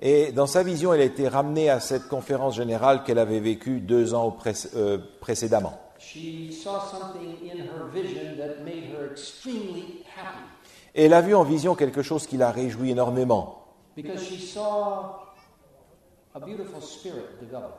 [0.00, 3.78] Et dans sa vision, elle a été ramenée à cette conférence générale qu'elle avait vécue
[3.80, 5.78] deux ans pré- euh, précédemment.
[6.00, 10.42] She saw something in her vision that made her extremely happy
[10.96, 13.58] Et elle a vu en vision quelque chose qui l'a réjoui énormément.
[13.94, 15.20] because she saw
[16.34, 17.74] a beautiful spirit develop.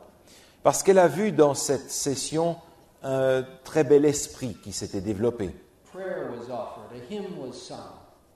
[0.62, 2.56] Parce qu'elle a vu dans cette session
[3.02, 5.50] un très bel esprit qui s'était développé.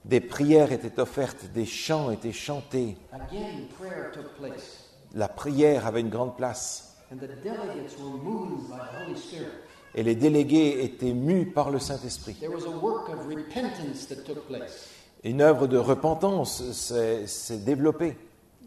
[0.05, 2.97] Des prières étaient offertes, des chants étaient chantés.
[3.11, 6.83] Again, prayer took place, La prière avait une grande place.
[7.11, 9.47] and the delegates were moved by the Holy Spirit.
[9.95, 12.35] Et les délégués étaient mus par le Saint-Esprit.
[12.39, 14.89] There was a work of repentance that took place.
[15.23, 18.17] Une œuvre de repentance s'est développée.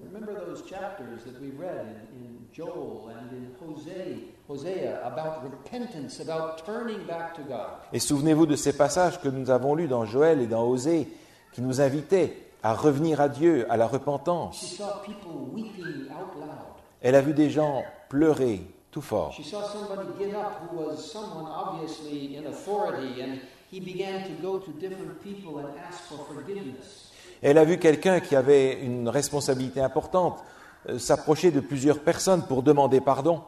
[0.05, 4.16] Remember those chapters that we read in, in Joel and in Hosea,
[4.48, 7.80] Hosea about repentance, about turning back to God?
[7.92, 11.07] Et souvenez-vous de ces passages que nous avons lus dans Joël et dans Osée,
[11.53, 14.76] qui nous invitaient à revenir à Dieu, à la She repentance.
[14.76, 16.48] saw people weeping out loud.
[17.03, 19.32] Elle a vu des gens pleurer tout fort.
[19.32, 23.38] She saw somebody get up who was someone obviously in authority, and
[23.70, 27.09] he began to go to different people and ask for forgiveness.
[27.43, 30.38] Elle a vu quelqu'un qui avait une responsabilité importante
[30.88, 33.43] euh, s'approcher de plusieurs personnes pour demander pardon.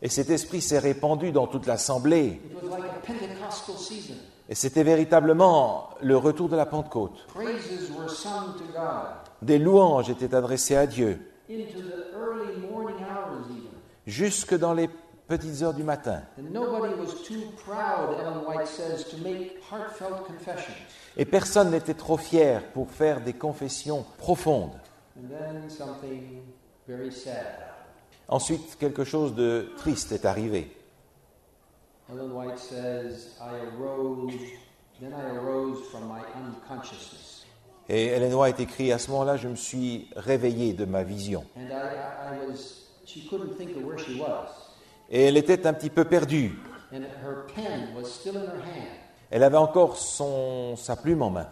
[0.00, 2.40] Et cet esprit s'est répandu dans toute l'assemblée.
[4.48, 7.26] Et c'était véritablement le retour de la Pentecôte.
[9.42, 11.20] Des louanges étaient adressées à Dieu,
[14.06, 14.88] jusque dans les
[15.36, 16.20] petites heures du matin.
[16.36, 16.52] Ellen.
[21.16, 24.78] Et personne n'était trop fier pour faire des confessions profondes.
[28.28, 30.76] Ensuite, quelque chose de triste est arrivé.
[32.10, 32.30] Ellen.
[37.88, 41.44] Et Hélène White écrit à ce moment-là, je me suis réveillé de ma vision.
[45.12, 46.58] Et elle était un petit peu perdue.
[46.92, 48.88] And her pen was still in her hand.
[49.30, 51.48] Elle avait encore son, sa plume en main.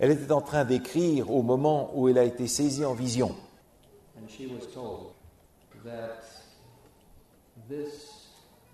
[0.00, 3.34] Elle était en train d'écrire au moment où elle a été saisie en vision.
[4.16, 5.12] And she was told
[5.84, 6.22] that
[7.68, 8.28] this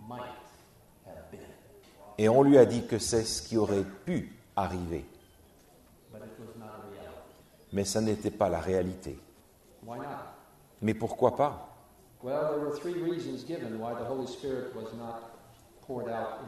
[0.09, 0.21] might
[1.07, 1.41] have been,
[2.19, 5.05] Et on lui a dit que c'est ce qui aurait pu arriver.
[6.13, 7.35] but it was not a reality.
[7.73, 9.19] Mais ça n'était pas la réalité.
[9.87, 10.05] Why not?
[10.81, 11.69] Mais pourquoi pas?
[12.23, 15.31] Well, there were three reasons given why the Holy Spirit was not
[15.87, 16.41] poured out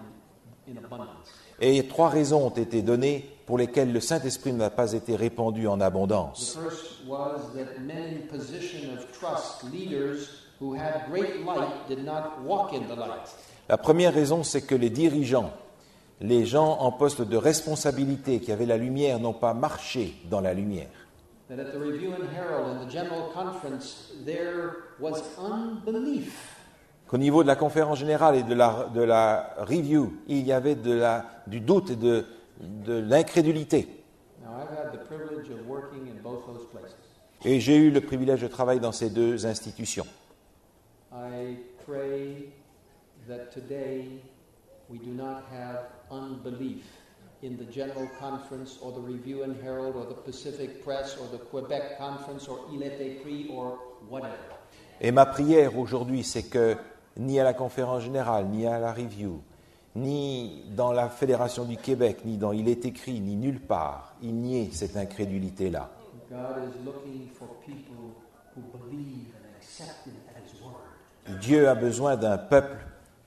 [0.66, 1.28] in, in abundance.
[1.60, 5.80] Et trois raisons ont été données pour lesquelles le Saint-Esprit n'a pas été répandu en
[5.80, 6.58] abondance.
[13.68, 15.50] La première raison, c'est que les dirigeants,
[16.20, 20.54] les gens en poste de responsabilité qui avaient la lumière, n'ont pas marché dans la
[20.54, 20.88] lumière.
[21.50, 26.56] That at the Review and Herald and the General Conference, there was unbelief.
[27.08, 30.76] Qu'au niveau de la conférence générale et de la, de la review, il y avait
[30.76, 32.24] de la, du doute et de,
[32.60, 33.88] de l'incrédulité.
[34.44, 36.94] Now, I've had the privilege of working in both those places.
[37.44, 40.06] Et j'ai eu le privilège de travailler dans ces deux institutions.
[41.12, 42.52] I pray
[43.26, 44.06] that today
[44.88, 46.84] we do not have unbelief
[47.42, 51.42] in the General Conference or the Review and Herald or the Pacific Press or the
[51.42, 53.78] Quebec Conference or Il est écrit or
[54.10, 54.36] whatever.
[55.00, 56.76] Et ma prière aujourd'hui, c'est que
[57.16, 59.40] ni à la conférence générale, ni à la review,
[59.96, 64.34] ni dans la Fédération du Québec, ni dans Il est écrit, ni nulle part, il
[64.34, 65.88] n'y ait cette incrédulité-là.
[66.30, 68.14] God is looking for people
[68.54, 71.40] who believe and accept Him at His word.
[71.40, 72.76] Dieu a besoin d'un peuple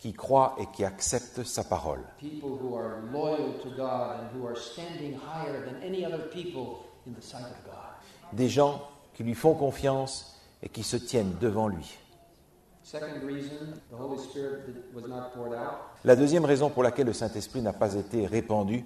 [0.04, 2.02] qui croit et qui accepte sa parole.
[2.20, 6.80] People who are loyal to God and who are standing higher than any other people
[7.08, 8.34] in the sight of God.
[8.34, 8.82] Des gens
[9.14, 11.98] qui lui font confiance et qui se tiennent devant lui.
[16.04, 18.84] La deuxième raison pour laquelle le Saint-Esprit n'a pas été répandu,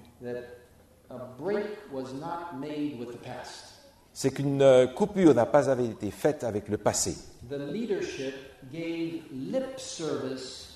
[4.12, 7.16] c'est qu'une euh, coupure n'a pas été faite avec le passé.
[7.50, 8.34] The leadership
[8.70, 10.67] gave lip service,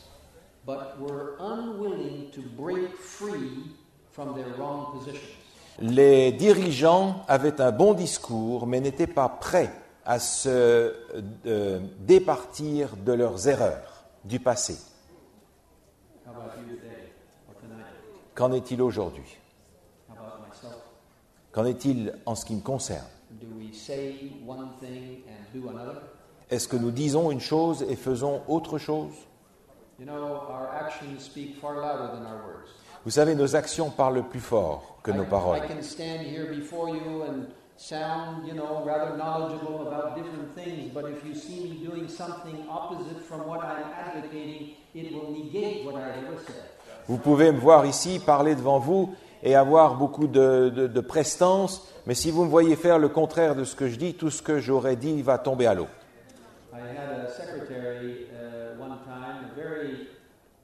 [0.65, 3.75] but were unwilling to break free
[4.13, 5.39] from their wrong positions.
[5.81, 9.73] Les dirigeants avaient un bon discours, mais n'étaient pas prêts
[10.05, 10.95] à se
[11.47, 14.77] euh, départir de leurs erreurs du passé.
[18.35, 19.39] Qu'en est-il aujourd'hui?
[21.53, 23.07] Qu'en est-il en ce qui me concerne?
[26.51, 29.13] Est-ce que nous disons une chose et faisons autre chose?
[33.05, 35.59] Vous savez, nos actions parlent plus fort que nos paroles.
[35.59, 40.93] I can stand here before you and sound, you know, rather knowledgeable about different things,
[40.95, 45.84] but if you see me doing something opposite from what I'm advocating, it will negate
[45.84, 46.62] what I ever said.
[47.09, 49.12] Vous pouvez me voir ici, parler devant vous
[49.43, 53.57] et avoir beaucoup de, de- de prestance, mais si vous me voyez faire le contraire
[53.57, 55.88] de ce que je dis, tout ce que j'aurais dit va tomber à l'eau.
[56.72, 57.62] I had a secretary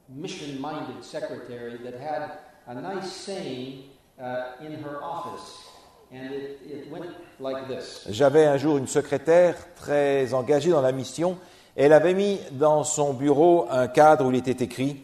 [0.08, 2.30] mission minded secretary, that had
[2.66, 3.84] a nice saying
[4.20, 5.66] uh, in her office,
[6.12, 7.06] and it, it went
[7.40, 11.38] like this J'avais un jour une secrétaire très engagée dans la mission,
[11.76, 15.02] elle avait mis dans son bureau un cadre où il était écrit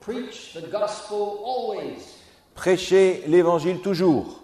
[0.00, 2.02] Preach the gospel always.
[2.54, 4.40] Prêchez l'évangile toujours,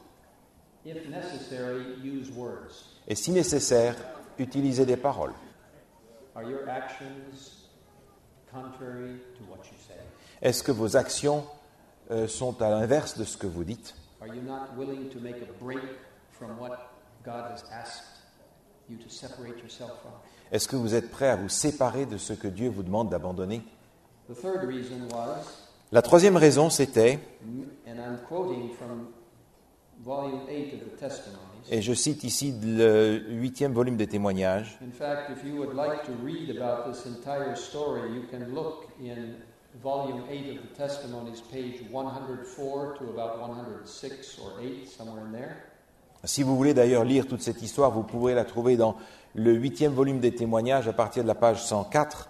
[0.86, 2.94] If necessary, use words.
[3.09, 3.96] et si nécessaire,
[4.38, 5.34] utilisez des paroles.
[6.36, 7.66] Are your actions
[8.53, 9.47] contrary to?
[10.43, 11.45] Est-ce que vos actions
[12.11, 13.95] euh, sont à l'inverse de ce que vous dites?
[14.20, 15.82] Are you not willing to make a break
[16.32, 16.76] from what
[17.24, 18.05] God has asked
[18.89, 20.12] you to separate yourself from?
[20.51, 23.62] Est-ce que vous êtes prêt à vous séparer de ce que Dieu vous demande d'abandonner?
[25.91, 27.18] La troisième raison, c'était,
[27.86, 29.09] and I'm quoting from
[30.05, 31.43] volume 8 of the Testimonies.
[31.70, 36.05] et je cite ici le huitième volume des témoignages, In fact, if you would like
[36.05, 39.34] to read about this entire story, you can look in
[39.83, 45.57] volume 8 of the Testimonies, page 104 to about 106 or 8, somewhere in there.
[46.24, 48.97] Si vous voulez d'ailleurs lire toute cette histoire, vous pourrez la trouver dans
[49.35, 52.29] le huitième volume des témoignages à partir de la page 104.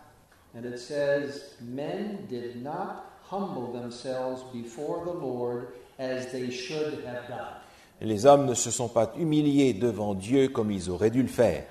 [0.55, 5.69] And it says, Men did not humble themselves before the Lord
[5.99, 7.55] as they should have done.
[8.01, 11.67] Les hommes ne se sont pas humiliés devant Dieu comme ils auraient dû le faire.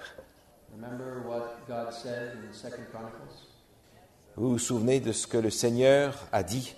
[0.76, 3.48] Remember what God said in Second Chronicles?
[4.38, 6.76] Vous vous souvenez de ce que le Seigneur a dit?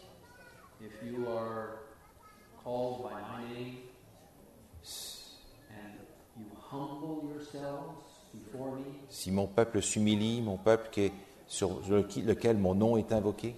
[9.10, 11.14] Si mon peuple s'humilie, mon peuple qui est
[11.48, 13.56] sur le- lequel mon nom est invoqué,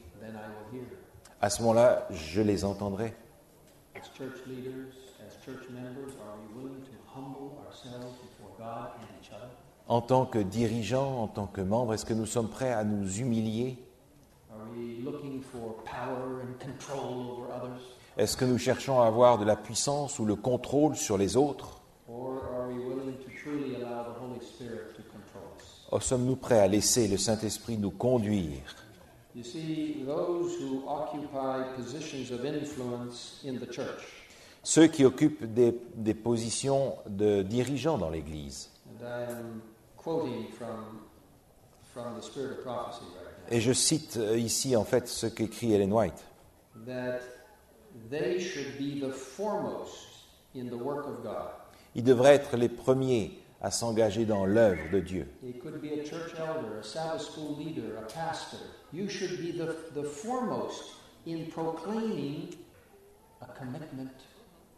[1.39, 3.13] à ce moment-là, je les entendrai.
[9.87, 13.19] En tant que dirigeants, en tant que membres, est-ce que nous sommes prêts à nous
[13.19, 13.77] humilier?
[18.17, 21.81] Est-ce que nous cherchons à avoir de la puissance ou le contrôle sur les autres?
[25.91, 28.75] Ou sommes-nous prêts à laisser le Saint-Esprit nous conduire?
[34.63, 38.69] Ceux qui occupent des, des positions de dirigeants dans l'Église.
[43.15, 43.20] right?
[43.51, 46.25] Et je cite euh, ici en fait ce qu'écrit Ellen White.
[46.85, 47.21] that
[48.09, 50.07] they should be the foremost
[50.55, 51.51] in the work of God.
[51.95, 55.27] Ils devraient être les premiers à s'engager dans l'œuvre de Dieu.
[55.43, 58.59] It could be a church elder, a Sabbath school leader, a pastor.
[58.93, 60.95] You should be the, the foremost
[61.27, 62.55] in proclaiming
[63.41, 64.11] a commitment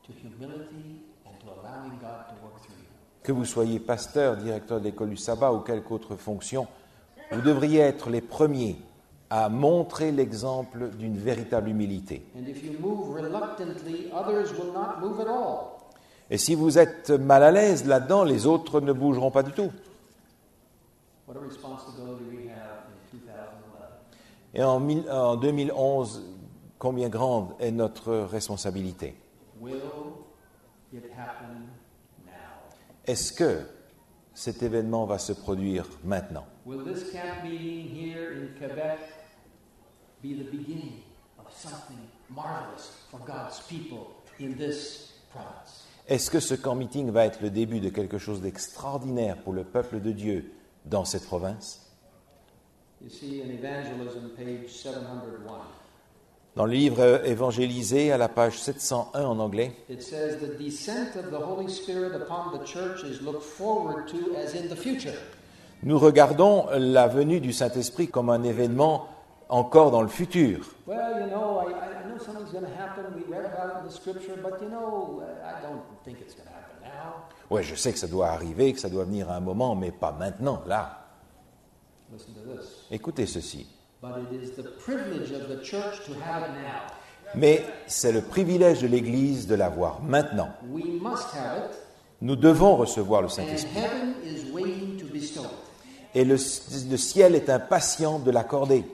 [0.06, 2.88] to humility and to allowing God to work through you.
[3.22, 6.68] Que vous soyez pasteur, directeur de l'école du sabbat ou quelque autre fonction,
[7.32, 8.78] vous devriez être les premiers
[9.30, 12.24] à montrer l'exemple d'une véritable humilité.
[16.30, 19.72] Et si vous êtes mal à l'aise là-dedans, les autres ne bougeront pas du tout.
[21.28, 23.90] What a responsibility we have in 2011.
[24.54, 26.22] Et en, mille- en 2011,
[26.78, 29.16] combien grande est notre responsabilité?
[33.06, 33.62] Est-ce que
[34.34, 36.46] cet événement va se produire maintenant?
[36.66, 39.00] Will this camp meeting here in Quebec
[40.22, 41.04] be the beginning
[41.38, 42.00] of something
[42.30, 45.88] marvelous for God's people in this province?
[46.08, 49.66] Est-ce que ce camp meeting va être le début de quelque chose d'extraordinaire pour le
[49.66, 50.54] peuple de Dieu
[50.86, 51.82] dans cette province?
[53.02, 55.62] You see in Evangelism, page 701,
[56.56, 59.74] Dans le livre évangélisé à la page 701 en anglais,
[65.84, 69.08] nous regardons la venue du Saint-Esprit comme un événement
[69.50, 70.60] encore dans le futur.
[70.88, 73.06] Well, you know, I, I I know something's going to happen.
[73.16, 75.44] We read about it in the scripture, but you know, uh.
[77.50, 79.92] Ouais, je sais que ça doit arriver, que ça doit venir à un moment, mais
[79.92, 81.00] pas maintenant, là.
[82.90, 83.68] Écoutez ceci.
[87.36, 90.50] Mais c'est le privilège de l'Église de l'avoir maintenant.
[92.22, 93.82] Nous devons recevoir le Saint-Esprit.
[96.16, 98.86] Et le, le ciel est impatient de l'accorder.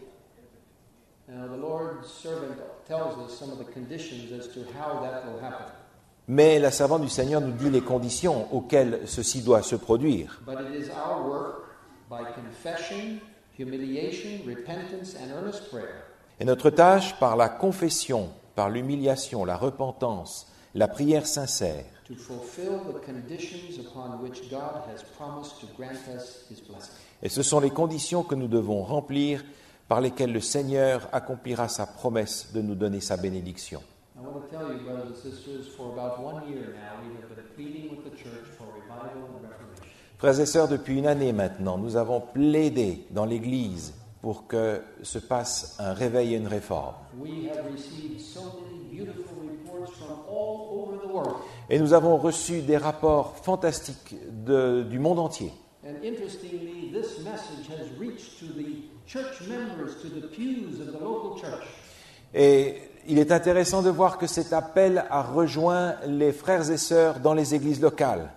[6.28, 10.42] Mais la servante du Seigneur nous dit les conditions auxquelles ceci doit se produire.
[10.46, 11.66] But it is our work
[12.10, 13.20] by confession,
[13.58, 15.88] humiliation, repentance, and earnest prayer
[16.40, 21.84] Et notre tâche, par la confession, par l'humiliation, la repentance, la prière sincère,
[27.22, 29.44] et ce sont les conditions que nous devons remplir
[29.88, 33.82] par lesquelles le Seigneur accomplira sa promesse de nous donner sa bénédiction.
[40.18, 45.18] Frères et sœurs, depuis une année maintenant, nous avons plaidé dans l'Église pour que se
[45.18, 46.96] passe un réveil et une réforme.
[51.70, 54.16] Et nous avons reçu des rapports fantastiques
[54.46, 55.54] de- du monde entier.
[55.86, 61.00] And interestingly, this message has reached to the church members, to the pews of the
[61.00, 61.66] local church.
[62.34, 67.20] Et il est intéressant de voir que cet appel a rejoint les frères et sœurs
[67.20, 68.32] dans les églises locales.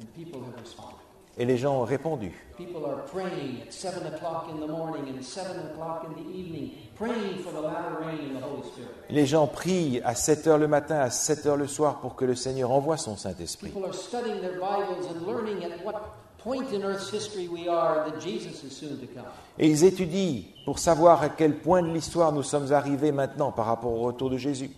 [0.00, 0.96] And people have responded.
[1.38, 2.32] Et les gens ont répondu.
[2.58, 6.72] People are praying at 7 o'clock in the morning and 7 o'clock in the evening,
[6.96, 8.90] praying for the latter rain in the Holy Spirit.
[9.08, 12.26] Les gens prient à 7 heures le matin, à 7 heures le soir pour que
[12.26, 13.70] le Seigneur envoie son Saint-Esprit.
[13.70, 18.08] People are studying their Bibles and learning at what point in Earth's history we are
[18.08, 19.26] that Jesus is soon to come.
[19.58, 23.66] Et ils étudient pour savoir à quel point de l'histoire nous sommes arrivés maintenant par
[23.66, 24.70] rapport au retour de Jésus.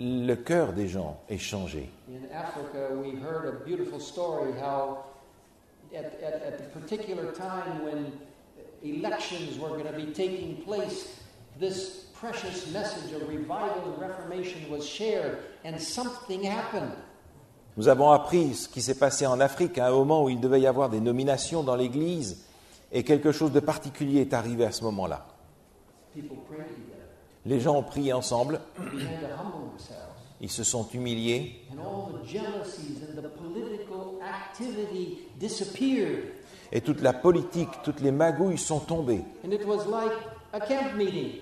[0.00, 1.90] Le cœur des gens est changé.
[2.08, 4.98] In Africa, we heard a beautiful story how,
[5.92, 8.12] at, at, at the particular time when
[8.84, 11.18] elections were going to be taking place,
[11.58, 16.92] this precious message of revival and reformation was shared, and something happened.
[17.78, 20.60] Nous avons appris ce qui s'est passé en Afrique à un moment où il devait
[20.60, 22.44] y avoir des nominations dans l'Église
[22.90, 25.24] et quelque chose de particulier est arrivé à ce moment-là.
[26.12, 27.06] People prayed together,
[27.46, 28.60] Les gens ont prié ensemble,
[30.40, 36.32] ils se sont humiliés and all the jealousies and the political activity disappeared.
[36.72, 39.22] et toute la politique, toutes les magouilles sont tombées.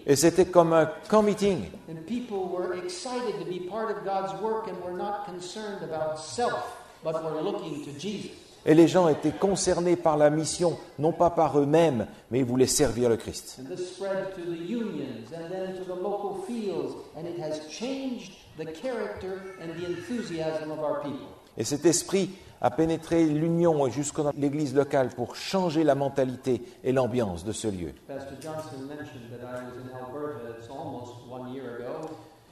[0.07, 1.67] Et c'était comme un camp meeting.
[1.89, 6.19] And people were excited to be part of God's work and were not concerned about
[6.19, 8.33] self, but were looking to Jesus.
[8.69, 12.67] Et les gens étaient concernés par la mission, non pas par eux-mêmes, mais ils voulaient
[12.67, 13.61] servir le Christ.
[13.61, 17.61] And this spread to the unions and then to the local fields, and it has
[17.71, 21.29] changed the character and the enthusiasm of our people.
[21.57, 22.31] Et cet esprit
[22.67, 27.93] a pénétré l'union jusqu'à l'église locale pour changer la mentalité et l'ambiance de ce lieu.
[28.09, 32.11] Pastor Johnson mentioned that I was in Alberta, it's almost one year ago,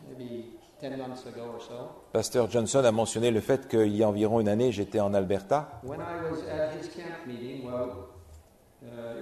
[0.09, 0.45] maybe
[0.81, 1.91] 10 months ago or so.
[2.13, 5.81] Pasteur Johnson a mentionné le fait qu'il y a environ une année, j'étais en Alberta.
[5.83, 8.07] When I was at his camp meeting, well,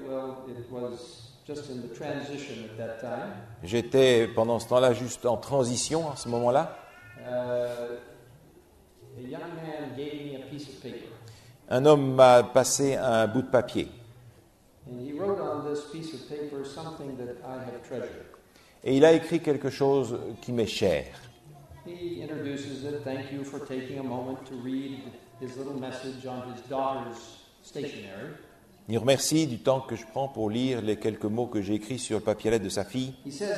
[0.06, 3.32] well, it was just in the transition at that time.
[3.64, 6.76] J'étais pendant ce temps-là juste en transition à ce moment-là.
[7.18, 7.96] Uh,
[11.68, 13.88] Un homme m'a passé un bout de papier
[14.88, 18.26] and he wrote on this piece of paper something that I have treasured.
[18.84, 21.04] et il a écrit quelque chose qui m'est cher.
[21.86, 23.02] He introduces it.
[23.04, 25.00] Thank you for taking a moment to read
[25.40, 28.34] his little message on his daughter's stationery.
[28.88, 32.00] Il remercie du temps que je prends pour lire les quelques mots que j'ai écrits
[32.00, 33.14] sur le papier de sa fille.
[33.24, 33.54] He says,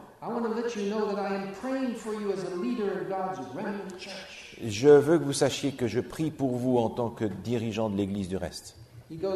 [4.64, 7.96] je veux que vous sachiez que je prie pour vous en tant que dirigeant de
[7.96, 8.76] l'Église du reste.
[9.10, 9.28] Uh, uh,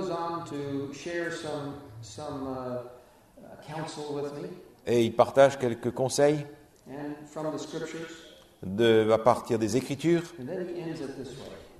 [4.87, 6.47] Et il partage quelques conseils
[6.89, 8.09] and from the scriptures.
[8.63, 10.23] de, à partir des Écritures.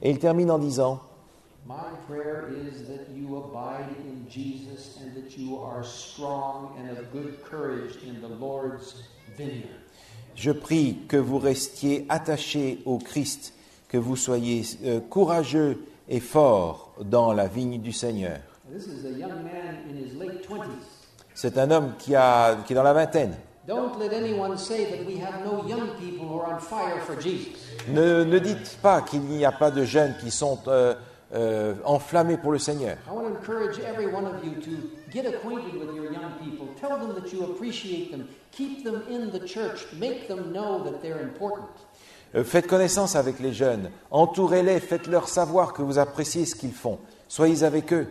[0.03, 1.01] Et il termine en disant
[1.69, 7.11] My prayer is that you abide in Jesus and that you are strong and of
[7.11, 9.03] good courage in the Lord's
[9.37, 9.81] vineyard.
[10.37, 13.53] Je prie que vous restiez attachés au Christ
[13.89, 18.39] que vous soyez euh, courageux et forts dans la vigne du Seigneur.
[18.73, 20.69] This is a young man in his late 20s.
[21.35, 23.35] C'est un homme qui, a, qui est dans la vingtaine.
[23.67, 27.21] Don't let anyone say that we have no young people who are on fire for
[27.21, 27.57] Jesus.
[27.89, 30.95] Ne, ne dites pas qu'il n'y a pas de jeunes qui sont euh,
[31.37, 32.97] euh, enflammés pour le Seigneur.
[33.07, 36.67] I want to encourage every one of you to get acquainted with your young people.
[36.81, 38.27] Tell them that you appreciate them.
[38.53, 39.87] Keep them in the church.
[39.99, 41.69] Make them know that they're important.
[42.35, 46.99] Euh, Faites connaissance avec les jeunes, entourez-les, faites-leur savoir que vous appréciez ce qu'ils font.
[47.29, 48.09] Soyez avec eux,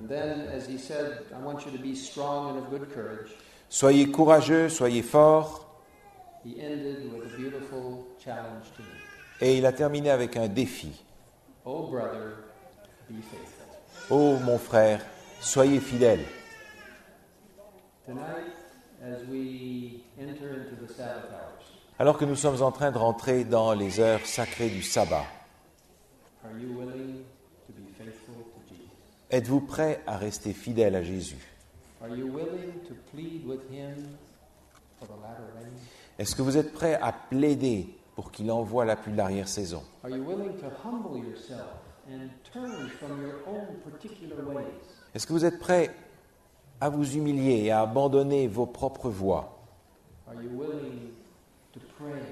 [0.00, 3.32] And then, as he said, I want you to be strong and of good courage.
[3.68, 5.66] soyez courageux, soyez forts.
[6.44, 8.88] He ended with a beautiful challenge to me.
[9.40, 10.92] Et il a terminé avec un défi.
[11.64, 12.44] Oh, brother,
[13.16, 13.66] faithful.
[14.10, 15.04] Oh mon frère,
[15.40, 16.24] soyez hours,
[21.98, 25.26] Alors que nous sommes en train de rentrer dans les heures sacrées du sabbat,
[29.30, 31.54] êtes-vous prêt à rester fidèle à Jésus?
[36.18, 39.82] Est-ce que vous êtes prêt à plaider pour qu'il envoie la pluie de l'arrière-saison?
[45.14, 45.94] Est-ce que vous êtes prêt
[46.80, 49.54] à vous humilier et à abandonner vos propres voies?
[50.26, 51.12] Are you willing
[51.72, 52.22] to pray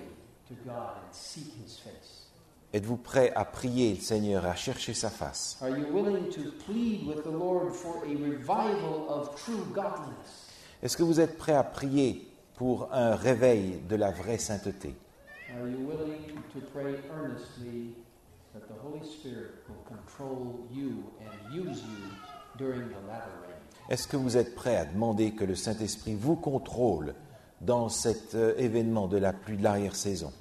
[0.48, 2.30] to God and seek his face?
[2.72, 5.56] Êtes-vous prêt à prier le Seigneur et à chercher sa face?
[5.62, 10.50] Are you willing to plead with the Lord for a revival of true godliness?
[10.82, 14.94] Est-ce que vous êtes prêt à prier pour un réveil de la vraie sainteté?
[18.56, 22.10] That the Holy Spirit will control you and use you
[22.56, 23.56] during the latter rain?
[23.88, 27.14] Est-ce que vous êtes prêt à demander que le Saint-Esprit vous contrôle
[27.60, 30.32] dans cet euh, événement de la pluie de l'arrière-saison?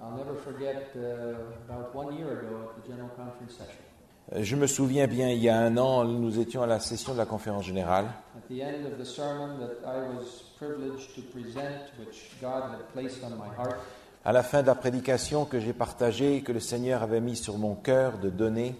[0.00, 1.36] I'll never forget uh,
[1.68, 3.84] about one year ago at the General Conference session.
[4.32, 7.12] Euh, Je me souviens bien, il y a un an, nous étions à la session
[7.12, 8.06] de la conférence générale.
[8.36, 12.88] At the end of the sermon that I was privileged to present, which God had
[12.94, 13.80] placed on my heart,
[14.24, 17.56] À la fin de la prédication que j'ai partagée, que le Seigneur avait mis sur
[17.56, 18.76] mon cœur de donner,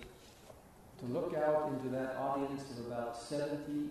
[1.00, 3.88] to look out into that audience of about 70,000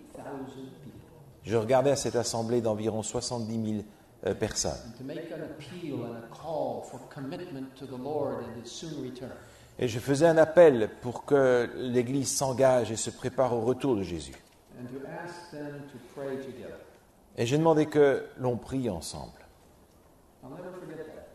[0.84, 1.00] people
[1.44, 3.84] je regardais à cette assemblée d'environ 70 000
[4.26, 4.72] euh, personnes.
[9.78, 14.02] Et je faisais un appel pour que l'Église s'engage et se prépare au retour de
[14.02, 14.34] Jésus.
[17.36, 19.32] Et j'ai demandé que l'on prie ensemble.
[20.42, 21.28] I'll never forget that.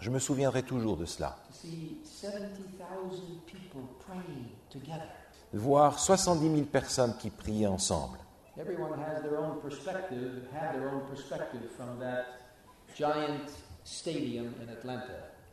[0.00, 1.36] Je me souviendrai toujours de cela.
[1.48, 5.06] To see 70,000 people praying together.
[5.52, 8.18] De voir 70 000 personnes qui priaient ensemble.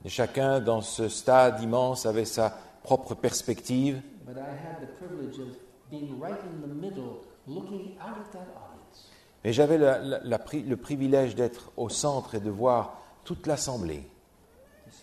[0.05, 4.01] Et chacun dans ce stade immense avait sa propre perspective.
[4.25, 5.57] But I had the privilege of
[5.89, 9.09] being right in the middle, looking out at that audience.
[9.43, 14.07] Mais j'avais le privilège d'être au centre et de voir toute l'assemblée.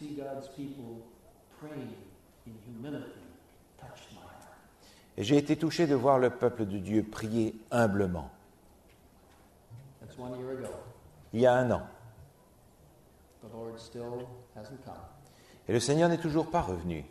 [0.04, 1.02] To see God's people
[1.60, 1.94] praying
[2.46, 3.22] in humility
[3.78, 4.58] touched my heart.
[5.16, 8.30] Et j'ai été touché de voir le peuple de Dieu prier humblement.
[10.00, 10.74] That's one year ago.
[11.32, 11.82] Il y a un an.
[13.42, 14.26] The Lord still
[14.56, 14.94] hasn't come.
[15.68, 17.04] Et le Seigneur n'est toujours pas revenu.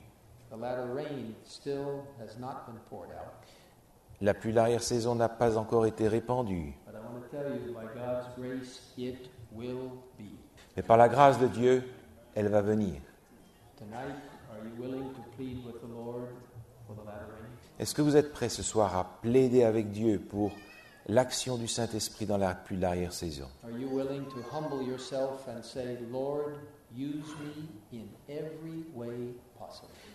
[0.51, 3.33] The latter rain still has not been poured out.
[4.21, 6.75] La pluie de l'arrière-saison n'a pas encore été répandue.
[6.85, 10.37] But I want to tell you, by God's grace, it will be.
[10.75, 11.83] Mais par la grâce de Dieu,
[12.35, 13.01] elle va venir.
[17.79, 20.51] Est-ce que vous êtes prêts ce soir à plaider avec Dieu pour
[21.07, 23.47] l'action du Saint-Esprit dans la de l'arrière-saison?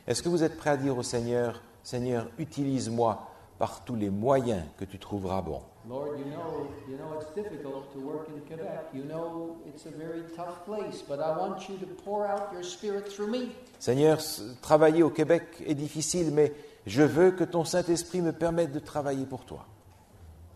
[0.07, 4.65] Est-ce que vous êtes prêts à dire au Seigneur, Seigneur, utilise-moi par tous les moyens
[4.79, 8.91] que tu trouveras bons Lord, you know, you know it's difficult to work in Quebec.
[8.93, 12.63] You know it's a very tough place, but I want you to pour out your
[12.63, 13.53] spirit through me.
[13.79, 14.19] Seigneur,
[14.61, 16.53] travailler au Québec est difficile, mais
[16.87, 19.65] je veux que ton Saint-Esprit me permette de travailler pour toi.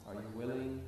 [0.07, 0.81] Are you willing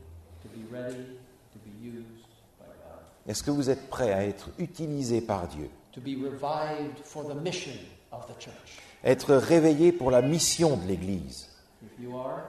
[0.43, 1.07] to be ready
[1.53, 2.27] to be used
[2.59, 3.01] by God?
[3.27, 5.71] Est-ce que vous êtes prêts à être utilisés par Dieu?
[5.93, 7.79] To be revived for the mission
[8.13, 8.83] of the church?
[9.05, 11.49] Être réveillés pour la mission de l'Église?
[11.83, 12.43] If you are,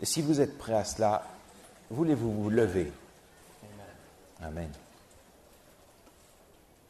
[0.00, 1.22] Et Si vous êtes prêts à cela,
[1.90, 2.92] voulez-vous vous lever?
[4.42, 4.50] Amen.
[4.52, 4.70] Amen.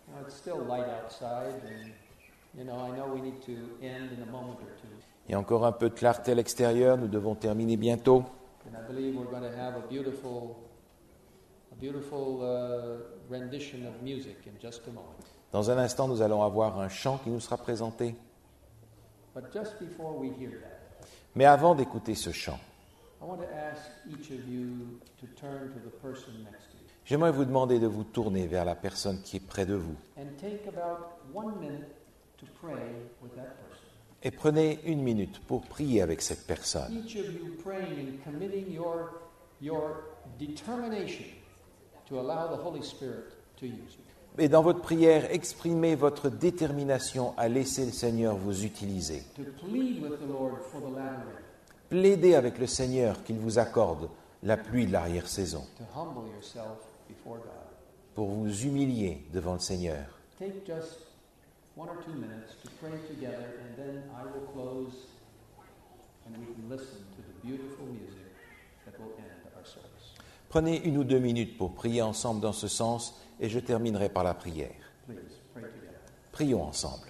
[0.08, 1.90] Now it's still light outside, and
[2.56, 3.52] you know I know we need to
[3.82, 4.88] end in a moment or two,
[5.28, 8.24] Il y a encore un peu de clarté à l'extérieur, nous devons terminer bientôt.
[8.66, 10.56] and I believe we're going to have a beautiful,
[11.72, 12.98] a beautiful uh,
[13.30, 15.14] rendition of music in just a moment.
[15.52, 18.14] Dans un instant, nous allons avoir un chant qui nous sera présenté.
[19.34, 20.75] But just before we hear that,
[21.36, 22.58] Mais avant d'écouter ce chant,
[27.04, 29.96] j'aimerais vous demander de vous tourner vers la personne qui est près de vous
[34.22, 36.92] et prenez une minute pour prier avec cette personne.
[36.92, 39.20] Each of you praying and committing your,
[39.60, 40.04] your
[40.38, 41.26] determination
[42.08, 44.05] to allow the Holy Spirit to use you.
[44.38, 49.22] Et dans votre prière, exprimez votre détermination à laisser le Seigneur vous utiliser.
[51.88, 54.10] Plaidez avec le Seigneur qu'il vous accorde
[54.42, 55.64] la pluie de l'arrière-saison
[58.14, 60.04] pour vous humilier devant le Seigneur.
[70.48, 74.24] Prenez une ou deux minutes pour prier ensemble dans ce sens et je terminerai par
[74.24, 74.92] la prière.
[76.32, 77.08] Prions ensemble.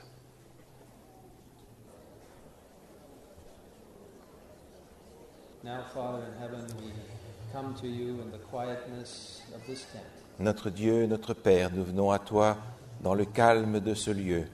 [10.38, 12.58] Notre Dieu, notre Père, nous venons à toi
[13.00, 14.44] dans le calme de ce lieu.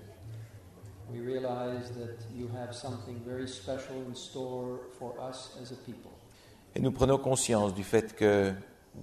[6.75, 8.55] Et nous prenons conscience du fait que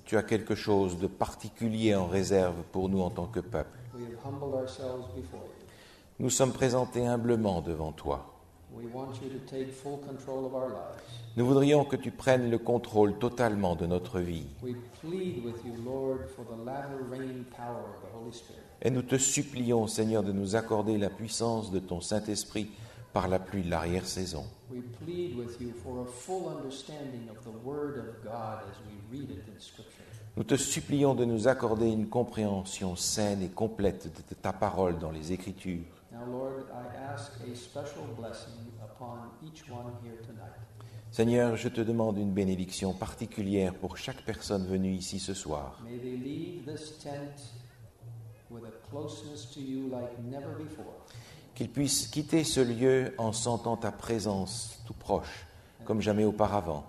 [0.06, 3.78] tu as quelque chose de particulier en réserve pour nous en tant que peuple.
[6.20, 8.26] Nous sommes présentés humblement devant toi.
[11.38, 14.46] Nous voudrions que tu prennes le contrôle totalement de notre vie.
[18.82, 22.70] Et nous te supplions, Seigneur, de nous accorder la puissance de ton Saint-Esprit
[23.14, 24.46] par la pluie de l'arrière-saison.
[30.38, 35.12] Nous te supplions de nous accorder une compréhension saine et complète de ta parole dans
[35.12, 36.00] les Écritures.
[36.12, 40.58] Now, Lord, I ask a special blessing upon each one here tonight.
[41.12, 45.80] Seigneur, je te demande une bénédiction particulière pour chaque personne venue ici ce soir.
[45.84, 45.98] May
[51.60, 55.46] Qu'ils puissent quitter ce lieu en sentant ta présence tout proche,
[55.84, 56.86] comme jamais auparavant.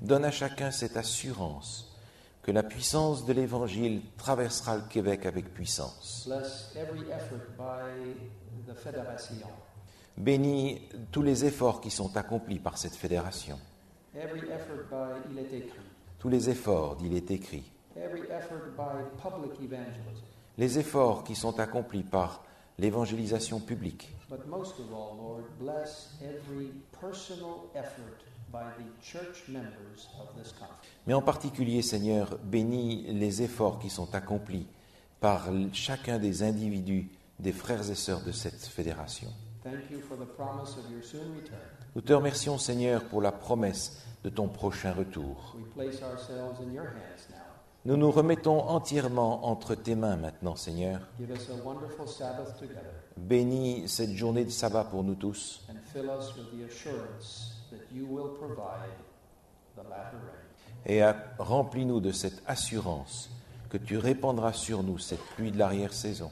[0.00, 1.92] Donne à chacun cette assurance
[2.40, 6.30] que la puissance de l'Évangile traversera le Québec avec puissance.
[10.16, 13.58] Bénis tous les efforts qui sont accomplis par cette fédération.
[14.14, 15.93] every effort by Il est écrit,
[16.24, 17.70] Tous les efforts, il est écrit.
[20.56, 22.42] Les efforts qui sont accomplis par
[22.78, 24.10] l'évangélisation publique.
[31.06, 34.66] Mais en particulier, Seigneur, bénis les efforts qui sont accomplis
[35.20, 39.28] par chacun des individus, des frères et sœurs de cette fédération.
[41.94, 45.56] Nous te remercions, Seigneur, pour la promesse de ton prochain retour.
[47.84, 51.00] Nous nous remettons entièrement entre tes mains maintenant, Seigneur.
[53.16, 55.66] Bénis cette journée de sabbat pour nous tous
[60.86, 61.02] et
[61.38, 63.30] remplis-nous de cette assurance
[63.68, 66.30] que tu répandras sur nous cette pluie de l'arrière-saison.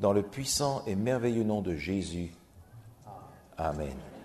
[0.00, 2.32] Dans le puissant et merveilleux nom de Jésus.
[3.58, 3.88] Amen.
[3.88, 4.17] Amen.